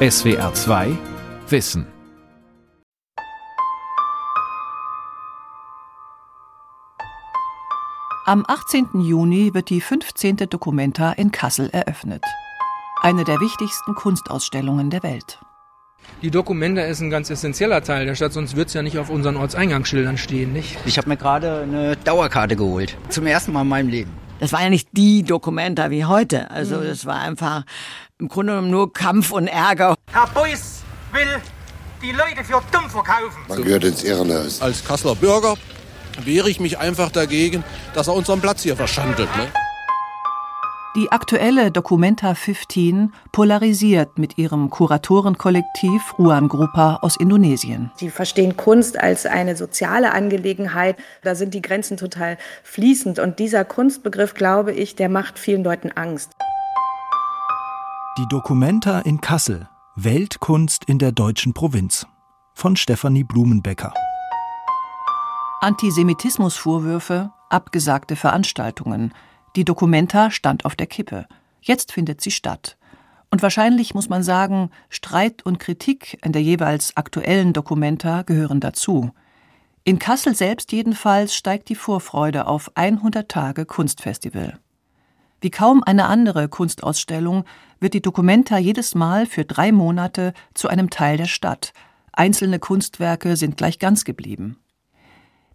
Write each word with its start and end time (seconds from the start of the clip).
SWR 0.00 0.54
2 0.54 0.96
Wissen. 1.48 1.84
Am 8.24 8.44
18. 8.46 9.00
Juni 9.00 9.54
wird 9.54 9.70
die 9.70 9.80
15. 9.80 10.36
Documenta 10.48 11.10
in 11.10 11.32
Kassel 11.32 11.68
eröffnet. 11.70 12.22
Eine 13.02 13.24
der 13.24 13.40
wichtigsten 13.40 13.96
Kunstausstellungen 13.96 14.90
der 14.90 15.02
Welt. 15.02 15.40
Die 16.22 16.30
Documenta 16.30 16.82
ist 16.82 17.00
ein 17.00 17.10
ganz 17.10 17.28
essentieller 17.28 17.82
Teil 17.82 18.06
der 18.06 18.14
Stadt, 18.14 18.32
sonst 18.32 18.54
wird 18.54 18.68
es 18.68 18.74
ja 18.74 18.82
nicht 18.82 18.98
auf 18.98 19.10
unseren 19.10 19.36
Ortseingangsschildern 19.36 20.16
stehen, 20.16 20.52
nicht? 20.52 20.78
Ich 20.86 20.96
habe 20.96 21.08
mir 21.08 21.16
gerade 21.16 21.62
eine 21.62 21.96
Dauerkarte 21.96 22.54
geholt. 22.54 22.96
Zum 23.08 23.26
ersten 23.26 23.52
Mal 23.52 23.62
in 23.62 23.68
meinem 23.68 23.88
Leben. 23.88 24.12
Das 24.38 24.52
war 24.52 24.62
ja 24.62 24.70
nicht 24.70 24.90
die 24.92 25.24
Documenta 25.24 25.90
wie 25.90 26.04
heute. 26.04 26.52
Also 26.52 26.76
mhm. 26.76 26.84
das 26.84 27.04
war 27.04 27.20
einfach 27.20 27.64
im 28.20 28.28
Grunde 28.28 28.52
genommen 28.52 28.70
nur 28.70 28.92
Kampf 28.92 29.30
und 29.30 29.46
Ärger. 29.46 29.94
Herr 30.12 30.26
Beuys 30.34 30.82
will 31.12 31.40
die 32.02 32.12
Leute 32.12 32.44
für 32.44 32.60
dumm 32.72 32.90
verkaufen. 32.90 33.38
Man 33.48 33.62
gehört 33.62 33.84
ins 33.84 34.02
Irrenhaus. 34.02 34.60
Als 34.60 34.84
Kasseler 34.84 35.14
Bürger 35.14 35.54
wehre 36.24 36.50
ich 36.50 36.58
mich 36.58 36.78
einfach 36.78 37.10
dagegen, 37.10 37.62
dass 37.94 38.08
er 38.08 38.14
unseren 38.14 38.40
Platz 38.40 38.62
hier 38.62 38.76
verschandelt. 38.76 39.28
Ne? 39.36 39.46
Die 40.96 41.12
aktuelle 41.12 41.70
Documenta 41.70 42.34
15 42.34 43.12
polarisiert 43.30 44.18
mit 44.18 44.36
ihrem 44.36 44.68
Kuratorenkollektiv 44.68 46.14
Ruan 46.18 46.48
Grupa 46.48 46.98
aus 47.02 47.16
Indonesien. 47.20 47.92
Sie 47.94 48.10
verstehen 48.10 48.56
Kunst 48.56 48.98
als 48.98 49.26
eine 49.26 49.54
soziale 49.54 50.12
Angelegenheit. 50.12 50.96
Da 51.22 51.36
sind 51.36 51.54
die 51.54 51.62
Grenzen 51.62 51.98
total 51.98 52.36
fließend. 52.64 53.20
Und 53.20 53.38
dieser 53.38 53.64
Kunstbegriff, 53.64 54.34
glaube 54.34 54.72
ich, 54.72 54.96
der 54.96 55.08
macht 55.08 55.38
vielen 55.38 55.62
Leuten 55.62 55.92
Angst. 55.92 56.32
Die 58.18 58.26
Documenta 58.26 58.98
in 58.98 59.20
Kassel. 59.20 59.68
Weltkunst 59.94 60.84
in 60.86 60.98
der 60.98 61.12
deutschen 61.12 61.54
Provinz. 61.54 62.04
Von 62.52 62.74
Stefanie 62.74 63.22
Blumenbecker. 63.22 63.94
Antisemitismusvorwürfe, 65.60 67.30
abgesagte 67.48 68.16
Veranstaltungen. 68.16 69.14
Die 69.54 69.64
Documenta 69.64 70.32
stand 70.32 70.64
auf 70.64 70.74
der 70.74 70.88
Kippe. 70.88 71.28
Jetzt 71.60 71.92
findet 71.92 72.20
sie 72.20 72.32
statt. 72.32 72.76
Und 73.30 73.42
wahrscheinlich 73.42 73.94
muss 73.94 74.08
man 74.08 74.24
sagen, 74.24 74.70
Streit 74.88 75.46
und 75.46 75.60
Kritik 75.60 76.18
an 76.22 76.32
der 76.32 76.42
jeweils 76.42 76.96
aktuellen 76.96 77.52
Documenta 77.52 78.22
gehören 78.22 78.58
dazu. 78.58 79.12
In 79.84 80.00
Kassel 80.00 80.34
selbst 80.34 80.72
jedenfalls 80.72 81.36
steigt 81.36 81.68
die 81.68 81.76
Vorfreude 81.76 82.48
auf 82.48 82.72
100 82.74 83.28
Tage 83.28 83.64
Kunstfestival. 83.64 84.58
Wie 85.40 85.50
kaum 85.50 85.82
eine 85.84 86.06
andere 86.06 86.48
Kunstausstellung 86.48 87.44
wird 87.80 87.94
die 87.94 88.02
Documenta 88.02 88.58
jedes 88.58 88.94
Mal 88.94 89.26
für 89.26 89.44
drei 89.44 89.70
Monate 89.70 90.32
zu 90.54 90.68
einem 90.68 90.90
Teil 90.90 91.16
der 91.16 91.26
Stadt. 91.26 91.72
Einzelne 92.12 92.58
Kunstwerke 92.58 93.36
sind 93.36 93.56
gleich 93.56 93.78
ganz 93.78 94.04
geblieben. 94.04 94.58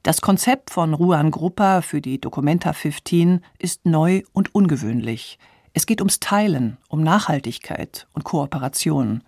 Das 0.03 0.22
Konzept 0.22 0.70
von 0.70 0.94
Ruan 0.94 1.31
Gruppa 1.31 1.81
für 1.81 2.02
die 2.02 2.20
Documenta 2.20 2.73
15 2.73 3.42
ist 3.59 3.86
neu 3.86 4.23
und 4.34 4.53
ungewöhnlich. 4.56 5.38
Es 5.73 5.86
geht 5.86 6.02
ums 6.02 6.20
Teilen, 6.20 6.78
um 6.88 7.02
Nachhaltigkeit 7.02 8.08
und 8.14 8.23
Kooperation. 8.23 9.23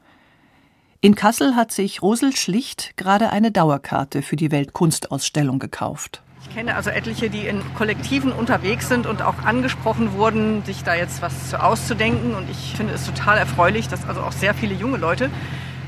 In 1.01 1.15
Kassel 1.15 1.55
hat 1.55 1.71
sich 1.71 2.01
Rosel 2.01 2.35
Schlicht 2.35 2.97
gerade 2.97 3.29
eine 3.29 3.51
Dauerkarte 3.51 4.21
für 4.21 4.35
die 4.35 4.51
Weltkunstausstellung 4.51 5.59
gekauft. 5.59 6.23
Ich 6.47 6.55
kenne 6.55 6.75
also 6.75 6.89
etliche, 6.89 7.29
die 7.29 7.47
in 7.47 7.61
Kollektiven 7.73 8.31
unterwegs 8.31 8.87
sind 8.87 9.07
und 9.07 9.21
auch 9.21 9.39
angesprochen 9.39 10.13
wurden, 10.13 10.63
sich 10.63 10.83
da 10.83 10.93
jetzt 10.93 11.21
was 11.21 11.49
zu 11.49 11.61
auszudenken. 11.61 12.35
Und 12.35 12.49
ich 12.49 12.75
finde 12.77 12.93
es 12.93 13.05
total 13.05 13.37
erfreulich, 13.37 13.87
dass 13.87 14.07
also 14.07 14.21
auch 14.21 14.31
sehr 14.31 14.53
viele 14.53 14.75
junge 14.75 14.97
Leute 14.97 15.29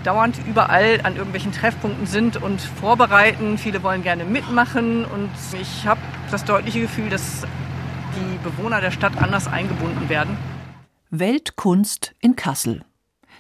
dauernd 0.04 0.36
überall 0.48 1.00
an 1.04 1.16
irgendwelchen 1.16 1.52
Treffpunkten 1.52 2.08
sind 2.08 2.38
und 2.38 2.60
vorbereiten. 2.60 3.58
Viele 3.58 3.84
wollen 3.84 4.02
gerne 4.04 4.26
mitmachen 4.26 5.06
und 5.06 5.30
ich 5.60 5.86
habe 5.86 6.02
das 6.32 6.44
deutliche 6.44 6.82
Gefühl, 6.82 7.10
dass 7.10 7.44
die 8.16 8.38
Bewohner 8.44 8.82
der 8.82 8.92
Stadt 8.92 9.16
anders 9.18 9.48
eingebunden 9.48 10.10
werden. 10.10 10.38
Weltkunst 11.12 12.16
in 12.20 12.36
Kassel. 12.36 12.84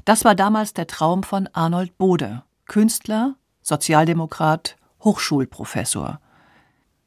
Das 0.05 0.23
war 0.23 0.35
damals 0.35 0.73
der 0.73 0.87
Traum 0.87 1.23
von 1.23 1.49
Arnold 1.51 1.97
Bode, 1.97 2.43
Künstler, 2.67 3.35
Sozialdemokrat, 3.63 4.77
Hochschulprofessor. 5.03 6.19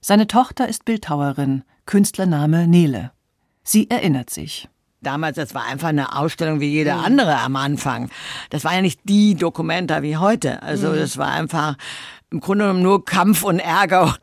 Seine 0.03 0.27
Tochter 0.27 0.67
ist 0.67 0.87
Bildhauerin, 0.87 1.63
Künstlername 1.85 2.67
Nele. 2.67 3.13
Sie 3.63 3.91
erinnert 3.91 4.31
sich. 4.31 4.67
Damals, 5.03 5.37
das 5.37 5.55
war 5.55 5.65
einfach 5.65 5.89
eine 5.89 6.17
Ausstellung 6.17 6.61
wie 6.61 6.71
jede 6.71 6.95
mhm. 6.95 7.05
andere 7.05 7.37
am 7.39 7.55
Anfang. 7.57 8.11
Das 8.49 8.65
war 8.65 8.75
ja 8.75 8.81
nicht 8.81 9.01
die 9.05 9.35
Dokumenta 9.35 10.03
wie 10.03 10.17
heute. 10.17 10.63
Also 10.63 10.89
mhm. 10.89 10.97
das 10.97 11.19
war 11.19 11.29
einfach 11.29 11.77
im 12.31 12.41
Grunde 12.41 12.65
genommen 12.65 12.83
nur 12.83 13.05
Kampf 13.05 13.43
und 13.43 13.59
Ärger 13.59 14.17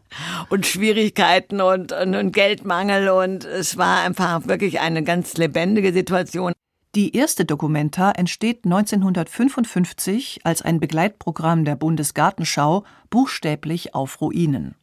und 0.49 0.65
Schwierigkeiten 0.65 1.61
und, 1.61 1.91
und, 1.91 2.15
und 2.15 2.31
Geldmangel 2.31 3.09
und 3.09 3.45
es 3.45 3.77
war 3.77 4.01
einfach 4.01 4.47
wirklich 4.47 4.79
eine 4.79 5.03
ganz 5.03 5.35
lebendige 5.37 5.93
Situation. 5.93 6.53
Die 6.95 7.15
erste 7.15 7.45
Dokumenta 7.45 8.11
entsteht 8.11 8.65
1955 8.65 10.39
als 10.43 10.63
ein 10.63 10.79
Begleitprogramm 10.79 11.65
der 11.65 11.75
Bundesgartenschau 11.75 12.83
buchstäblich 13.11 13.93
auf 13.93 14.21
Ruinen. 14.21 14.75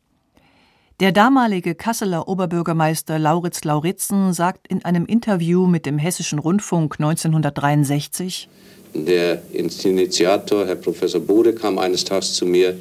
Der 1.00 1.10
damalige 1.10 1.74
Kasseler 1.74 2.28
Oberbürgermeister 2.28 3.18
Lauritz 3.18 3.64
Lauritzen 3.64 4.32
sagt 4.32 4.68
in 4.68 4.84
einem 4.84 5.06
Interview 5.06 5.66
mit 5.66 5.86
dem 5.86 5.98
Hessischen 5.98 6.38
Rundfunk 6.38 7.00
1963: 7.00 8.48
Der 8.94 9.42
Initiator, 9.52 10.64
Herr 10.64 10.76
Professor 10.76 11.20
Bode, 11.20 11.52
kam 11.52 11.80
eines 11.80 12.04
Tages 12.04 12.34
zu 12.34 12.46
mir 12.46 12.76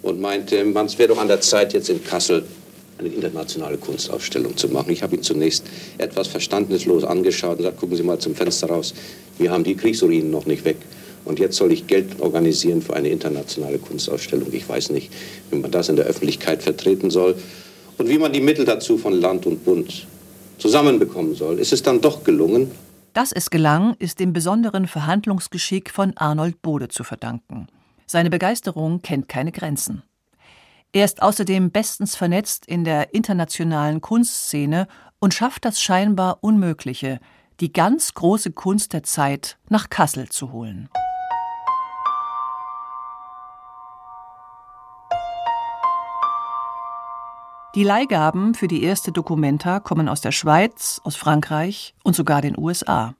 und 0.00 0.18
meinte, 0.18 0.64
man, 0.64 0.86
es 0.86 0.98
wäre 0.98 1.10
doch 1.10 1.18
an 1.18 1.28
der 1.28 1.42
Zeit, 1.42 1.74
jetzt 1.74 1.90
in 1.90 2.02
Kassel 2.02 2.42
eine 2.96 3.08
internationale 3.10 3.76
Kunstausstellung 3.76 4.56
zu 4.56 4.68
machen. 4.68 4.90
Ich 4.90 5.02
habe 5.02 5.16
ihn 5.16 5.22
zunächst 5.22 5.66
etwas 5.98 6.28
verständnislos 6.28 7.04
angeschaut 7.04 7.52
und 7.52 7.58
gesagt, 7.58 7.76
gucken 7.76 7.98
Sie 7.98 8.02
mal 8.02 8.18
zum 8.18 8.34
Fenster 8.34 8.68
raus, 8.68 8.94
wir 9.36 9.50
haben 9.50 9.62
die 9.62 9.74
Kriegsruinen 9.74 10.30
noch 10.30 10.46
nicht 10.46 10.64
weg. 10.64 10.78
Und 11.24 11.38
jetzt 11.38 11.56
soll 11.56 11.72
ich 11.72 11.86
Geld 11.86 12.20
organisieren 12.20 12.82
für 12.82 12.94
eine 12.94 13.08
internationale 13.08 13.78
Kunstausstellung. 13.78 14.48
Ich 14.52 14.68
weiß 14.68 14.90
nicht, 14.90 15.12
wie 15.50 15.58
man 15.58 15.70
das 15.70 15.88
in 15.88 15.96
der 15.96 16.06
Öffentlichkeit 16.06 16.62
vertreten 16.62 17.10
soll 17.10 17.36
und 17.98 18.08
wie 18.08 18.18
man 18.18 18.32
die 18.32 18.40
Mittel 18.40 18.64
dazu 18.64 18.98
von 18.98 19.12
Land 19.12 19.46
und 19.46 19.64
Bund 19.64 20.06
zusammenbekommen 20.58 21.34
soll. 21.34 21.58
Ist 21.58 21.72
es 21.72 21.82
dann 21.82 22.00
doch 22.00 22.24
gelungen? 22.24 22.70
Dass 23.12 23.32
es 23.32 23.50
gelang, 23.50 23.94
ist 23.98 24.20
dem 24.20 24.32
besonderen 24.32 24.86
Verhandlungsgeschick 24.86 25.90
von 25.90 26.16
Arnold 26.16 26.62
Bode 26.62 26.88
zu 26.88 27.04
verdanken. 27.04 27.66
Seine 28.06 28.30
Begeisterung 28.30 29.02
kennt 29.02 29.28
keine 29.28 29.52
Grenzen. 29.52 30.02
Er 30.92 31.04
ist 31.04 31.22
außerdem 31.22 31.70
bestens 31.70 32.16
vernetzt 32.16 32.66
in 32.66 32.84
der 32.84 33.14
internationalen 33.14 34.00
Kunstszene 34.00 34.88
und 35.20 35.34
schafft 35.34 35.64
das 35.64 35.80
scheinbar 35.80 36.38
Unmögliche, 36.42 37.18
die 37.60 37.72
ganz 37.72 38.12
große 38.14 38.52
Kunst 38.52 38.92
der 38.92 39.02
Zeit 39.02 39.56
nach 39.68 39.88
Kassel 39.88 40.28
zu 40.28 40.52
holen. 40.52 40.88
Die 47.74 47.84
Leihgaben 47.84 48.52
für 48.54 48.68
die 48.68 48.82
erste 48.82 49.12
Documenta 49.12 49.80
kommen 49.80 50.10
aus 50.10 50.20
der 50.20 50.32
Schweiz, 50.32 51.00
aus 51.04 51.16
Frankreich 51.16 51.94
und 52.04 52.14
sogar 52.14 52.42
den 52.42 52.58
USA. 52.58 53.14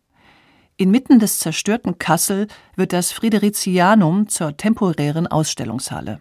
Inmitten 0.77 1.19
des 1.19 1.39
zerstörten 1.39 1.97
Kassel 1.97 2.49
wird 2.77 2.93
das 2.93 3.13
Fridericianum 3.13 4.29
zur 4.29 4.55
temporären 4.59 5.27
Ausstellungshalle. 5.27 6.21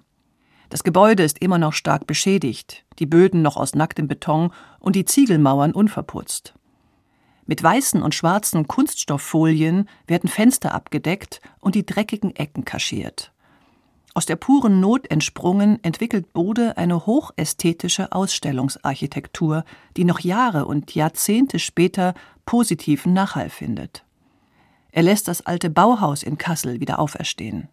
Das 0.70 0.86
Gebäude 0.86 1.24
ist 1.24 1.40
immer 1.42 1.58
noch 1.58 1.74
stark 1.74 2.08
beschädigt, 2.08 2.86
die 3.00 3.06
Böden 3.06 3.42
noch 3.42 3.58
aus 3.58 3.76
nacktem 3.76 4.08
Beton 4.08 4.54
und 4.80 4.96
die 4.96 5.04
Ziegelmauern 5.04 5.74
unverputzt. 5.74 6.54
Mit 7.46 7.62
weißen 7.62 8.02
und 8.02 8.16
schwarzen 8.16 8.66
Kunststofffolien 8.66 9.90
werden 10.08 10.30
Fenster 10.30 10.74
abgedeckt 10.74 11.42
und 11.60 11.76
die 11.76 11.86
dreckigen 11.86 12.34
Ecken 12.38 12.64
kaschiert. 12.64 13.34
Aus 14.14 14.26
der 14.26 14.36
puren 14.36 14.82
Not 14.82 15.10
entsprungen, 15.10 15.82
entwickelt 15.84 16.34
Bode 16.34 16.76
eine 16.78 17.06
hochästhetische 17.06 18.12
Ausstellungsarchitektur, 18.12 19.64
die 19.96 20.04
noch 20.04 20.20
Jahre 20.20 20.66
und 20.66 20.94
Jahrzehnte 20.94 21.60
später 21.60 22.14
positiven 22.46 23.14
Nachhall 23.14 23.50
findet. 23.50 24.04
Er 24.92 25.04
lässt 25.04 25.30
das 25.30 25.46
alte 25.46 25.70
Bauhaus 25.70 26.24
in 26.24 26.38
Kassel 26.38 26.82
wieder 26.82 27.00
auferstehen. 27.00 27.70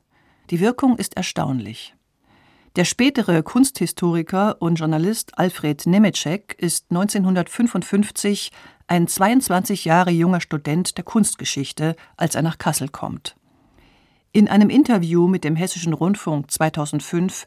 Die 0.51 0.61
Wirkung 0.61 0.97
ist 0.97 1.17
erstaunlich. 1.17 1.97
Der 2.77 2.85
spätere 2.85 3.43
Kunsthistoriker 3.43 4.63
und 4.63 4.77
Journalist 4.77 5.37
Alfred 5.37 5.85
Nemetschek 5.87 6.55
ist 6.59 6.87
1955 6.91 8.53
ein 8.87 9.09
22 9.09 9.85
Jahre 9.85 10.11
junger 10.11 10.41
Student 10.41 10.97
der 10.97 11.05
Kunstgeschichte, 11.05 11.97
als 12.17 12.37
er 12.37 12.43
nach 12.43 12.59
Kassel 12.59 12.89
kommt. 12.89 13.38
In 14.33 14.47
einem 14.47 14.69
Interview 14.69 15.27
mit 15.27 15.43
dem 15.43 15.57
Hessischen 15.57 15.95
Rundfunk 15.95 16.51
2005 16.51 17.47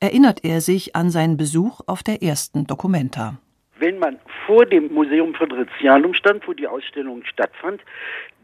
erinnert 0.00 0.44
er 0.44 0.62
sich 0.62 0.96
an 0.96 1.10
seinen 1.10 1.36
Besuch 1.36 1.80
auf 1.86 2.02
der 2.02 2.22
ersten 2.22 2.66
Documenta. 2.66 3.38
Wenn 3.82 3.98
man 3.98 4.20
vor 4.46 4.64
dem 4.64 4.94
Museum 4.94 5.34
Friderizianum 5.34 6.14
stand, 6.14 6.46
wo 6.46 6.52
die 6.52 6.68
Ausstellung 6.68 7.24
stattfand, 7.24 7.82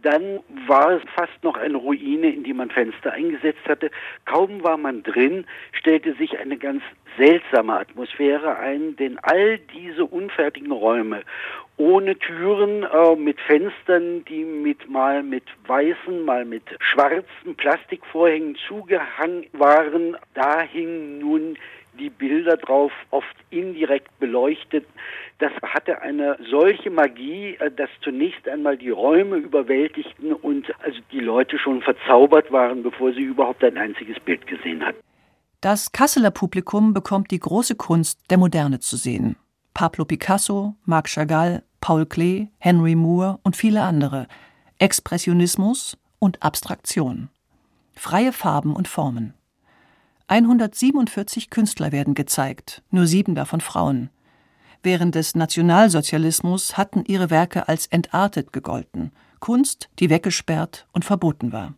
dann 0.02 0.40
war 0.66 0.90
es 0.90 1.02
fast 1.14 1.42
noch 1.42 1.56
eine 1.56 1.76
Ruine, 1.76 2.28
in 2.28 2.42
die 2.42 2.52
man 2.52 2.70
Fenster 2.70 3.12
eingesetzt 3.12 3.64
hatte. 3.68 3.90
Kaum 4.24 4.64
war 4.64 4.76
man 4.76 5.04
drin, 5.04 5.44
stellte 5.72 6.14
sich 6.14 6.38
eine 6.38 6.56
ganz 6.56 6.82
seltsame 7.16 7.78
Atmosphäre 7.78 8.58
ein, 8.58 8.96
denn 8.96 9.18
all 9.22 9.58
diese 9.58 10.04
unfertigen 10.04 10.72
Räume 10.72 11.22
ohne 11.76 12.18
Türen, 12.18 12.82
äh, 12.82 13.14
mit 13.14 13.40
Fenstern, 13.40 14.24
die 14.24 14.44
mit 14.44 14.90
mal 14.90 15.22
mit 15.22 15.44
weißen, 15.68 16.24
mal 16.24 16.44
mit 16.44 16.64
schwarzen 16.80 17.54
Plastikvorhängen 17.56 18.56
zugehangen 18.66 19.46
waren, 19.52 20.16
da 20.34 20.60
hingen 20.62 21.20
nun 21.20 21.56
die 21.98 22.10
Bilder 22.10 22.56
drauf, 22.56 22.92
oft 23.10 23.36
indirekt 23.50 24.18
beleuchtet. 24.18 24.86
Das 25.38 25.52
hatte 25.62 26.00
eine 26.00 26.38
solche 26.50 26.90
Magie, 26.90 27.56
äh, 27.60 27.70
dass 27.70 27.90
zunächst 28.02 28.48
einmal 28.48 28.76
die 28.76 28.90
Räume 28.90 29.36
überwältigten 29.36 30.32
und 30.32 30.66
also 30.82 30.98
die 31.12 31.20
Leute 31.20 31.58
schon 31.58 31.82
verzaubert 31.82 32.50
waren, 32.50 32.82
bevor 32.82 33.12
sie 33.12 33.22
überhaupt 33.22 33.62
ein 33.64 33.76
einziges 33.76 34.18
Bild 34.20 34.46
gesehen 34.46 34.84
hatten. 34.84 34.98
Das 35.60 35.92
Kasseler 35.92 36.30
Publikum 36.30 36.94
bekommt 36.94 37.30
die 37.30 37.40
große 37.40 37.74
Kunst 37.74 38.30
der 38.30 38.38
Moderne 38.38 38.78
zu 38.78 38.96
sehen. 38.96 39.36
Pablo 39.74 40.04
Picasso, 40.04 40.74
Marc 40.84 41.08
Chagall, 41.08 41.62
Paul 41.80 42.06
Klee, 42.06 42.48
Henry 42.58 42.94
Moore 42.94 43.38
und 43.42 43.56
viele 43.56 43.82
andere. 43.82 44.28
Expressionismus 44.78 45.98
und 46.18 46.42
Abstraktion. 46.42 47.28
Freie 47.94 48.32
Farben 48.32 48.74
und 48.74 48.86
Formen. 48.86 49.34
147 50.28 51.48
Künstler 51.48 51.90
werden 51.90 52.12
gezeigt, 52.12 52.82
nur 52.90 53.06
sieben 53.06 53.34
davon 53.34 53.62
Frauen. 53.62 54.10
Während 54.82 55.14
des 55.14 55.34
Nationalsozialismus 55.34 56.76
hatten 56.76 57.02
ihre 57.06 57.30
Werke 57.30 57.66
als 57.66 57.86
entartet 57.86 58.52
gegolten, 58.52 59.10
Kunst, 59.40 59.88
die 59.98 60.10
weggesperrt 60.10 60.86
und 60.92 61.06
verboten 61.06 61.50
war. 61.50 61.72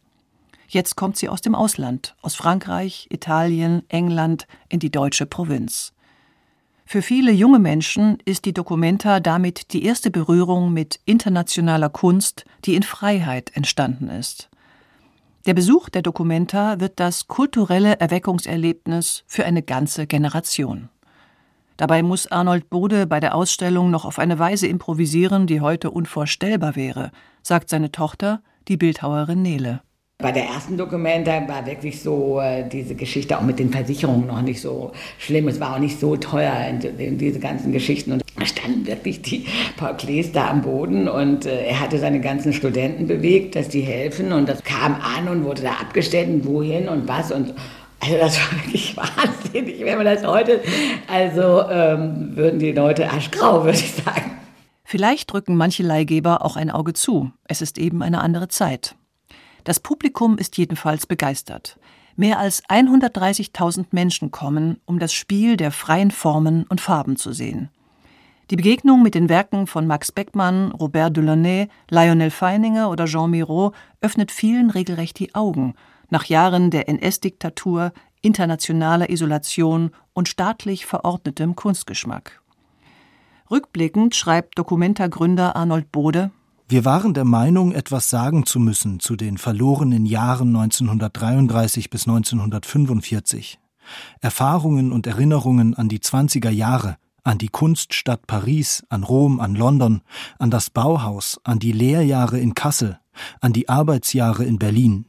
Jetzt 0.67 0.97
kommt 0.97 1.17
sie 1.17 1.29
aus 1.29 1.41
dem 1.41 1.55
Ausland, 1.55 2.17
aus 2.23 2.35
Frankreich, 2.35 3.07
Italien, 3.11 3.85
England, 3.89 4.49
in 4.69 4.81
die 4.81 4.91
deutsche 4.91 5.27
Provinz. 5.27 5.93
Für 6.85 7.03
viele 7.03 7.31
junge 7.31 7.61
Menschen 7.61 8.19
ist 8.25 8.47
die 8.47 8.53
Documenta 8.53 9.21
damit 9.21 9.73
die 9.73 9.85
erste 9.85 10.11
Berührung 10.11 10.73
mit 10.73 10.99
internationaler 11.05 11.89
Kunst, 11.89 12.45
die 12.65 12.75
in 12.75 12.83
Freiheit 12.83 13.53
entstanden 13.55 14.09
ist. 14.09 14.50
Der 15.47 15.55
Besuch 15.55 15.89
der 15.89 16.03
Documenta 16.03 16.81
wird 16.81 17.01
das 17.01 17.27
kulturelle 17.27 17.99
Erweckungserlebnis 17.99 19.25
für 19.27 19.47
eine 19.47 19.63
ganze 19.63 20.07
Generation. 20.07 20.91
Dabei 21.79 22.03
muss 22.03 22.27
Arnold 22.27 22.69
Bode 22.69 23.07
bei 23.07 23.21
der 23.21 23.35
Ausstellung 23.35 23.91
noch 23.91 24.05
auf 24.05 24.19
eine 24.19 24.39
Weise 24.39 24.67
improvisieren, 24.67 25.47
die 25.47 25.63
heute 25.63 25.91
unvorstellbar 25.93 26.77
wäre, 26.77 27.11
sagt 27.43 27.71
seine 27.71 27.91
Tochter, 27.91 28.43
die 28.69 28.77
Bildhauerin 28.77 29.41
Nele. 29.41 29.81
Bei 30.19 30.31
der 30.31 30.45
ersten 30.45 30.77
Dokumente 30.77 31.31
war 31.49 31.65
wirklich 31.65 32.03
so 32.03 32.39
äh, 32.39 32.69
diese 32.69 32.95
Geschichte 32.95 33.39
auch 33.39 33.43
mit 33.43 33.59
den 33.59 33.71
Versicherungen 33.71 34.27
noch 34.27 34.43
nicht 34.43 34.61
so 34.61 34.93
schlimm. 35.19 35.49
Es 35.49 35.59
war 35.59 35.75
auch 35.75 35.79
nicht 35.79 35.99
so 35.99 36.17
teuer 36.17 36.71
diese 36.73 37.41
ganzen 37.41 37.73
Geschichten. 37.73 38.13
Und 38.13 38.23
standen 38.47 38.87
wirklich 38.87 39.23
die 39.23 39.47
Paul 39.77 39.97
Klees 39.97 40.33
da 40.33 40.49
am 40.49 40.63
Boden 40.63 41.09
und 41.09 41.47
äh, 41.47 41.67
er 41.67 41.81
hatte 41.81 41.99
seine 41.99 42.21
ganzen 42.21 42.53
Studenten 42.53 43.07
bewegt, 43.07 43.57
dass 43.57 43.69
die 43.69 43.83
helfen. 43.83 44.33
Und 44.33 44.49
das 44.49 44.63
kam 44.65 44.95
an 44.95 45.29
und 45.29 45.45
wurde 45.45 45.63
da 45.63 45.73
abgestellt 45.73 46.29
und 46.29 46.47
wohin 46.47 46.89
und 46.89 47.09
was. 47.09 47.33
Und 47.33 47.55
also 48.01 48.17
das 48.17 48.39
war 48.39 48.59
wirklich 48.65 48.97
wahnsinnig, 48.97 49.85
wenn 49.85 49.97
man 49.97 50.07
das 50.07 50.25
heute, 50.25 50.61
also 51.07 51.63
ähm, 51.71 52.37
würden 52.37 52.59
die 52.59 52.73
Leute 52.73 53.11
aschgrau, 53.11 53.65
würde 53.65 53.79
ich 53.79 53.93
sagen. 53.93 54.39
Vielleicht 54.85 55.33
drücken 55.33 55.57
manche 55.57 55.85
Leihgeber 55.85 56.45
auch 56.45 56.57
ein 56.57 56.71
Auge 56.71 56.95
zu. 56.95 57.31
Es 57.45 57.63
ist 57.63 57.79
eben 57.79 58.03
eine 58.03 58.21
andere 58.21 58.49
Zeit. 58.49 58.97
Das 59.65 59.79
Publikum 59.79 60.37
ist 60.37 60.57
jedenfalls 60.57 61.07
begeistert. 61.07 61.79
Mehr 62.17 62.39
als 62.39 62.65
130.000 62.65 63.87
Menschen 63.93 64.31
kommen, 64.31 64.81
um 64.87 64.99
das 64.99 65.13
Spiel 65.13 65.57
der 65.57 65.71
freien 65.71 66.11
Formen 66.11 66.65
und 66.69 66.81
Farben 66.81 67.17
zu 67.17 67.33
sehen. 67.33 67.71
Die 68.51 68.57
Begegnung 68.57 69.05
mit 69.05 69.15
den 69.15 69.29
Werken 69.29 69.69
von 69.69 69.87
Max 69.87 70.11
Beckmann, 70.11 70.73
Robert 70.73 71.17
Delaunay, 71.17 71.69
Lionel 71.89 72.31
Feininger 72.31 72.91
oder 72.91 73.05
Jean 73.05 73.31
Miro 73.31 73.73
öffnet 74.01 74.33
vielen 74.33 74.71
regelrecht 74.71 75.21
die 75.21 75.37
Augen 75.37 75.75
nach 76.09 76.25
Jahren 76.25 76.73
der 76.73 76.89
NS-Diktatur, 76.89 77.93
internationaler 78.23 79.09
Isolation 79.09 79.93
und 80.15 80.29
staatlich 80.29 80.85
verordnetem 80.85 81.55
Kunstgeschmack. 81.55 82.43
Rückblickend 83.53 84.17
schreibt 84.17 84.59
Documenta-Gründer 84.59 85.55
Arnold 85.55 85.93
Bode 85.93 86.33
wir 86.69 86.85
waren 86.85 87.15
der 87.15 87.25
Meinung, 87.25 87.73
etwas 87.73 88.11
sagen 88.11 88.47
zu 88.47 88.61
müssen 88.61 89.01
zu 89.01 89.17
den 89.17 89.39
verlorenen 89.39 90.07
Jahren 90.07 90.55
1933 90.55 91.91
bis 91.91 92.07
1945. 92.07 93.59
Erfahrungen 94.21 94.93
und 94.93 95.09
Erinnerungen 95.09 95.75
an 95.75 95.89
die 95.89 95.99
20er 95.99 96.51
Jahre, 96.51 96.97
an 97.25 97.39
die 97.39 97.49
Kunststadt 97.49 98.27
Paris, 98.27 98.85
an 98.89 99.03
Rom, 99.03 99.41
an 99.41 99.55
London, 99.55 100.03
an 100.39 100.51
das 100.51 100.71
Bauhaus, 100.71 101.41
an 101.45 101.59
die 101.59 101.73
Lehrjahre 101.73 102.39
in 102.39 102.55
Kassel, 102.55 102.99
an 103.41 103.53
die 103.53 103.69
Arbeitsjahre 103.69 104.45
in 104.45 104.59
Berlin. 104.59 105.07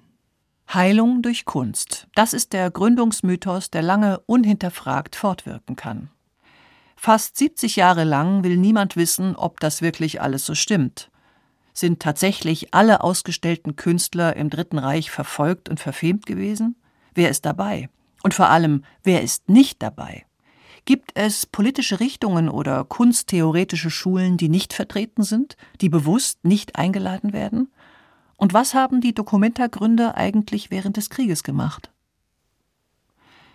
Heilung 0.74 1.22
durch 1.22 1.46
Kunst. 1.46 2.08
Das 2.16 2.34
ist 2.34 2.54
der 2.54 2.72
Gründungsmythos, 2.72 3.72
der 3.72 3.82
lange 3.82 4.20
unhinterfragt 4.20 5.16
fortwirken 5.16 5.76
kann. 5.76 6.10
Fast 6.96 7.38
70 7.38 7.76
Jahre 7.78 8.04
lang 8.04 8.44
will 8.44 8.58
niemand 8.58 8.96
wissen, 8.96 9.36
ob 9.36 9.60
das 9.60 9.82
wirklich 9.82 10.22
alles 10.22 10.46
so 10.46 10.56
stimmt. 10.56 11.10
Sind 11.74 12.00
tatsächlich 12.00 12.74
alle 12.74 13.02
ausgestellten 13.04 13.76
Künstler 13.76 14.36
im 14.36 14.50
Dritten 14.50 14.78
Reich 14.78 15.10
verfolgt 15.10 15.68
und 15.68 15.80
verfemt 15.80 16.26
gewesen? 16.26 16.76
Wer 17.16 17.30
ist 17.30 17.46
dabei? 17.46 17.90
Und 18.24 18.34
vor 18.34 18.50
allem, 18.50 18.84
wer 19.04 19.24
ist 19.24 19.50
nicht 19.50 19.82
dabei? 19.82 20.26
Gibt 20.86 21.12
es 21.14 21.46
politische 21.46 22.00
Richtungen 22.00 22.50
oder 22.50 22.84
kunsttheoretische 22.84 23.92
Schulen, 23.92 24.38
die 24.38 24.50
nicht 24.50 24.74
vertreten 24.74 25.24
sind, 25.24 25.56
die 25.80 25.90
bewusst 25.90 26.44
nicht 26.44 26.76
eingeladen 26.76 27.34
werden? 27.34 27.72
Und 28.36 28.54
was 28.54 28.74
haben 28.74 29.02
die 29.02 29.14
Dokumenta-Gründer 29.14 30.16
eigentlich 30.16 30.72
während 30.72 30.98
des 30.98 31.12
Krieges 31.12 31.44
gemacht? 31.44 31.92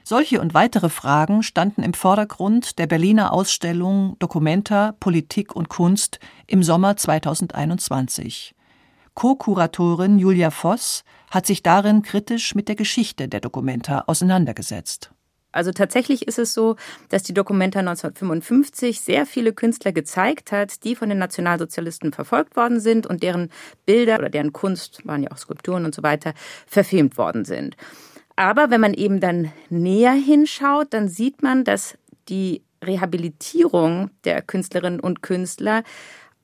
Solche 0.04 0.40
und 0.40 0.54
weitere 0.54 0.88
Fragen 0.88 1.42
standen 1.42 1.82
im 1.82 1.92
Vordergrund 1.92 2.78
der 2.78 2.86
Berliner 2.86 3.32
Ausstellung 3.32 4.14
Documenta, 4.20 4.92
Politik 5.00 5.56
und 5.56 5.68
Kunst 5.68 6.20
im 6.46 6.62
Sommer 6.62 6.96
2021. 6.96 8.54
Co-Kuratorin 9.14 10.20
Julia 10.20 10.52
Voss 10.52 11.02
hat 11.28 11.46
sich 11.46 11.64
darin 11.64 12.02
kritisch 12.02 12.54
mit 12.54 12.68
der 12.68 12.76
Geschichte 12.76 13.26
der 13.26 13.40
Documenta 13.40 14.04
auseinandergesetzt. 14.06 15.10
Also 15.56 15.72
tatsächlich 15.72 16.28
ist 16.28 16.38
es 16.38 16.54
so, 16.54 16.76
dass 17.08 17.22
die 17.22 17.34
Documenta 17.34 17.80
1955 17.80 19.00
sehr 19.00 19.26
viele 19.26 19.52
Künstler 19.52 19.92
gezeigt 19.92 20.52
hat, 20.52 20.84
die 20.84 20.94
von 20.94 21.08
den 21.08 21.18
Nationalsozialisten 21.18 22.12
verfolgt 22.12 22.56
worden 22.56 22.78
sind 22.78 23.06
und 23.06 23.22
deren 23.22 23.50
Bilder 23.86 24.18
oder 24.18 24.28
deren 24.28 24.52
Kunst, 24.52 25.06
waren 25.06 25.22
ja 25.22 25.30
auch 25.32 25.38
Skulpturen 25.38 25.84
und 25.84 25.94
so 25.94 26.02
weiter, 26.02 26.34
verfilmt 26.66 27.18
worden 27.18 27.44
sind. 27.44 27.76
Aber 28.36 28.70
wenn 28.70 28.82
man 28.82 28.94
eben 28.94 29.18
dann 29.18 29.50
näher 29.70 30.12
hinschaut, 30.12 30.88
dann 30.90 31.08
sieht 31.08 31.42
man, 31.42 31.64
dass 31.64 31.96
die 32.28 32.62
Rehabilitierung 32.84 34.10
der 34.24 34.42
Künstlerinnen 34.42 35.00
und 35.00 35.22
Künstler 35.22 35.82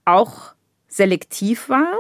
auch 0.05 0.55
selektiv 0.89 1.69
war 1.69 1.99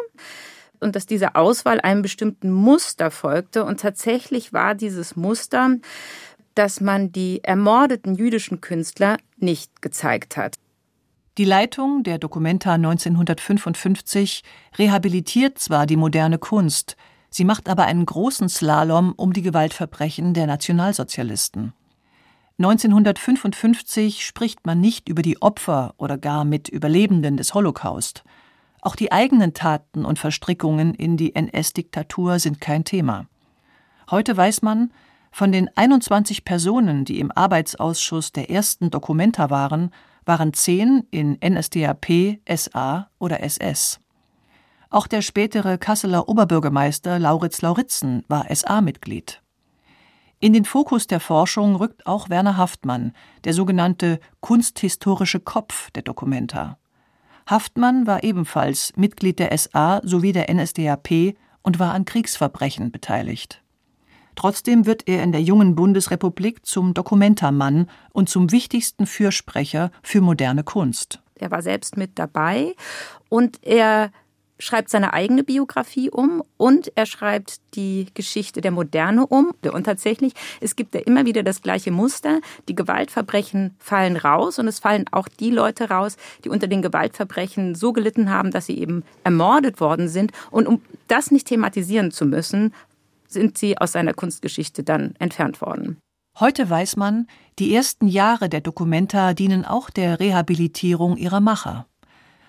und 0.80 0.96
dass 0.96 1.06
diese 1.06 1.36
Auswahl 1.36 1.80
einem 1.80 2.02
bestimmten 2.02 2.50
Muster 2.50 3.10
folgte. 3.10 3.64
Und 3.64 3.80
tatsächlich 3.80 4.52
war 4.52 4.74
dieses 4.74 5.16
Muster, 5.16 5.76
dass 6.54 6.80
man 6.80 7.12
die 7.12 7.42
ermordeten 7.44 8.14
jüdischen 8.14 8.60
Künstler 8.60 9.16
nicht 9.36 9.82
gezeigt 9.82 10.36
hat. 10.36 10.56
Die 11.38 11.44
Leitung 11.44 12.02
der 12.02 12.18
Documenta 12.18 12.74
1955 12.74 14.42
rehabilitiert 14.78 15.58
zwar 15.58 15.86
die 15.86 15.96
moderne 15.96 16.38
Kunst, 16.38 16.96
Sie 17.34 17.44
macht 17.44 17.70
aber 17.70 17.86
einen 17.86 18.04
großen 18.04 18.50
Slalom 18.50 19.14
um 19.16 19.32
die 19.32 19.40
Gewaltverbrechen 19.40 20.34
der 20.34 20.46
Nationalsozialisten. 20.46 21.72
1955 22.58 24.26
spricht 24.26 24.66
man 24.66 24.80
nicht 24.80 25.08
über 25.08 25.22
die 25.22 25.40
Opfer 25.40 25.94
oder 25.96 26.18
gar 26.18 26.44
mit 26.44 26.68
Überlebenden 26.68 27.38
des 27.38 27.54
Holocaust. 27.54 28.22
Auch 28.82 28.96
die 28.96 29.12
eigenen 29.12 29.54
Taten 29.54 30.04
und 30.04 30.18
Verstrickungen 30.18 30.92
in 30.92 31.16
die 31.16 31.34
NS-Diktatur 31.34 32.38
sind 32.38 32.60
kein 32.60 32.84
Thema. 32.84 33.26
Heute 34.10 34.36
weiß 34.36 34.60
man, 34.60 34.92
von 35.32 35.50
den 35.50 35.68
21 35.74 36.44
Personen, 36.44 37.04
die 37.04 37.18
im 37.18 37.32
Arbeitsausschuss 37.32 38.32
der 38.32 38.50
ersten 38.50 38.90
Dokumenta 38.90 39.50
waren, 39.50 39.90
waren 40.24 40.52
zehn 40.52 41.06
in 41.10 41.38
NSDAP, 41.42 42.38
SA 42.54 43.08
oder 43.18 43.42
SS. 43.42 43.98
Auch 44.90 45.06
der 45.06 45.22
spätere 45.22 45.78
Kasseler 45.78 46.28
Oberbürgermeister 46.28 47.18
Lauritz 47.18 47.62
Lauritzen 47.62 48.24
war 48.28 48.54
SA-Mitglied. 48.54 49.42
In 50.38 50.52
den 50.52 50.66
Fokus 50.66 51.06
der 51.06 51.20
Forschung 51.20 51.76
rückt 51.76 52.06
auch 52.06 52.28
Werner 52.28 52.58
Haftmann, 52.58 53.12
der 53.44 53.54
sogenannte 53.54 54.20
kunsthistorische 54.40 55.40
Kopf 55.40 55.90
der 55.92 56.02
Documenta. 56.02 56.78
Haftmann 57.46 58.06
war 58.06 58.22
ebenfalls 58.22 58.92
Mitglied 58.96 59.38
der 59.38 59.56
SA 59.56 60.00
sowie 60.04 60.32
der 60.32 60.52
NSDAP 60.52 61.36
und 61.62 61.78
war 61.78 61.94
an 61.94 62.04
Kriegsverbrechen 62.04 62.90
beteiligt. 62.92 63.61
Trotzdem 64.34 64.86
wird 64.86 65.08
er 65.08 65.22
in 65.22 65.32
der 65.32 65.42
jungen 65.42 65.74
Bundesrepublik 65.74 66.64
zum 66.64 66.94
Dokumentarmann 66.94 67.88
und 68.12 68.28
zum 68.28 68.50
wichtigsten 68.50 69.06
Fürsprecher 69.06 69.90
für 70.02 70.20
moderne 70.20 70.64
Kunst. 70.64 71.20
Er 71.34 71.50
war 71.50 71.62
selbst 71.62 71.96
mit 71.96 72.18
dabei 72.18 72.74
und 73.28 73.58
er 73.62 74.10
schreibt 74.62 74.90
seine 74.90 75.12
eigene 75.12 75.42
Biografie 75.42 76.08
um 76.08 76.42
und 76.56 76.92
er 76.94 77.06
schreibt 77.06 77.60
die 77.74 78.06
Geschichte 78.14 78.60
der 78.60 78.70
Moderne 78.70 79.26
um. 79.26 79.52
Und 79.72 79.84
tatsächlich, 79.84 80.34
es 80.60 80.76
gibt 80.76 80.94
ja 80.94 81.00
immer 81.00 81.26
wieder 81.26 81.42
das 81.42 81.62
gleiche 81.62 81.90
Muster. 81.90 82.40
Die 82.68 82.76
Gewaltverbrechen 82.76 83.74
fallen 83.78 84.16
raus 84.16 84.58
und 84.60 84.68
es 84.68 84.78
fallen 84.78 85.06
auch 85.10 85.26
die 85.26 85.50
Leute 85.50 85.88
raus, 85.88 86.16
die 86.44 86.48
unter 86.48 86.68
den 86.68 86.80
Gewaltverbrechen 86.80 87.74
so 87.74 87.92
gelitten 87.92 88.30
haben, 88.30 88.52
dass 88.52 88.66
sie 88.66 88.78
eben 88.78 89.02
ermordet 89.24 89.80
worden 89.80 90.08
sind. 90.08 90.32
Und 90.50 90.68
um 90.68 90.80
das 91.08 91.32
nicht 91.32 91.48
thematisieren 91.48 92.12
zu 92.12 92.24
müssen, 92.24 92.72
sind 93.32 93.58
sie 93.58 93.78
aus 93.78 93.92
seiner 93.92 94.14
Kunstgeschichte 94.14 94.84
dann 94.84 95.14
entfernt 95.18 95.60
worden. 95.60 95.98
Heute 96.38 96.68
weiß 96.68 96.96
man, 96.96 97.26
die 97.58 97.74
ersten 97.74 98.08
Jahre 98.08 98.48
der 98.48 98.62
Dokumenta 98.62 99.34
dienen 99.34 99.64
auch 99.64 99.90
der 99.90 100.18
Rehabilitierung 100.18 101.16
ihrer 101.16 101.40
Macher. 101.40 101.86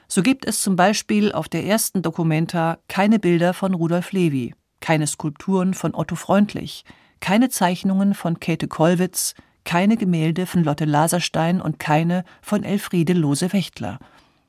So 0.07 0.21
gibt 0.21 0.45
es 0.45 0.61
zum 0.61 0.75
Beispiel 0.75 1.31
auf 1.31 1.49
der 1.49 1.65
ersten 1.65 2.01
Dokumenta 2.01 2.77
keine 2.87 3.19
Bilder 3.19 3.53
von 3.53 3.73
Rudolf 3.73 4.11
Levi, 4.11 4.53
keine 4.79 5.07
Skulpturen 5.07 5.73
von 5.73 5.95
Otto 5.95 6.15
Freundlich, 6.15 6.85
keine 7.19 7.49
Zeichnungen 7.49 8.13
von 8.13 8.39
Käthe 8.39 8.67
Kollwitz, 8.67 9.33
keine 9.65 9.97
Gemälde 9.97 10.45
von 10.45 10.63
Lotte 10.63 10.85
Laserstein 10.85 11.61
und 11.61 11.79
keine 11.79 12.25
von 12.41 12.63
Elfriede 12.63 13.13
Lose-Wächtler. 13.13 13.99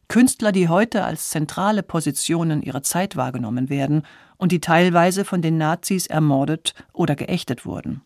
Künstler, 0.09 0.53
die 0.53 0.69
heute 0.69 1.05
als 1.05 1.31
zentrale 1.31 1.83
Positionen 1.83 2.63
ihrer 2.63 2.83
Zeit 2.83 3.17
wahrgenommen 3.17 3.69
werden 3.69 4.03
und 4.37 4.53
die 4.53 4.61
teilweise 4.61 5.25
von 5.25 5.43
den 5.43 5.59
Nazis 5.59 6.07
ermordet 6.07 6.75
oder 6.93 7.17
geächtet 7.17 7.65
wurden. 7.65 8.03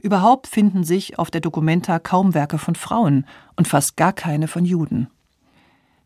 Überhaupt 0.00 0.46
finden 0.46 0.84
sich 0.84 1.18
auf 1.18 1.30
der 1.30 1.40
Documenta 1.40 1.98
kaum 1.98 2.34
Werke 2.34 2.58
von 2.58 2.74
Frauen 2.74 3.26
und 3.56 3.66
fast 3.66 3.96
gar 3.96 4.12
keine 4.12 4.48
von 4.48 4.64
Juden. 4.64 5.08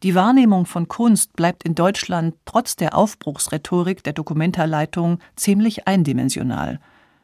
Die 0.05 0.15
Wahrnehmung 0.15 0.67
von 0.67 0.87
Kunst 0.87 1.35
bleibt 1.35 1.65
in 1.65 1.75
Deutschland 1.75 2.37
trotz 2.45 2.77
der 2.77 2.97
Aufbruchsrhetorik 2.97 4.05
der 4.05 4.13
Dokumentarleitung 4.13 5.19
ziemlich 5.35 5.89
eindimensional. 5.89 6.79